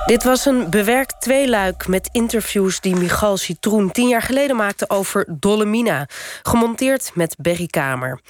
Dit 0.09 0.25
was 0.25 0.47
een 0.47 0.71
bewerkt 0.71 1.21
tweeluik 1.21 1.87
met 1.87 2.09
interviews 2.13 2.81
die 2.81 2.97
Michal 2.97 3.37
Citroen 3.37 3.91
tien 3.91 4.09
jaar 4.09 4.23
geleden 4.23 4.57
maakte 4.57 4.91
over 4.91 5.27
Dolomina. 5.29 6.09
Gemonteerd 6.43 7.11
met 7.15 7.37
Berry 7.39 7.67
Kamer. 7.67 8.21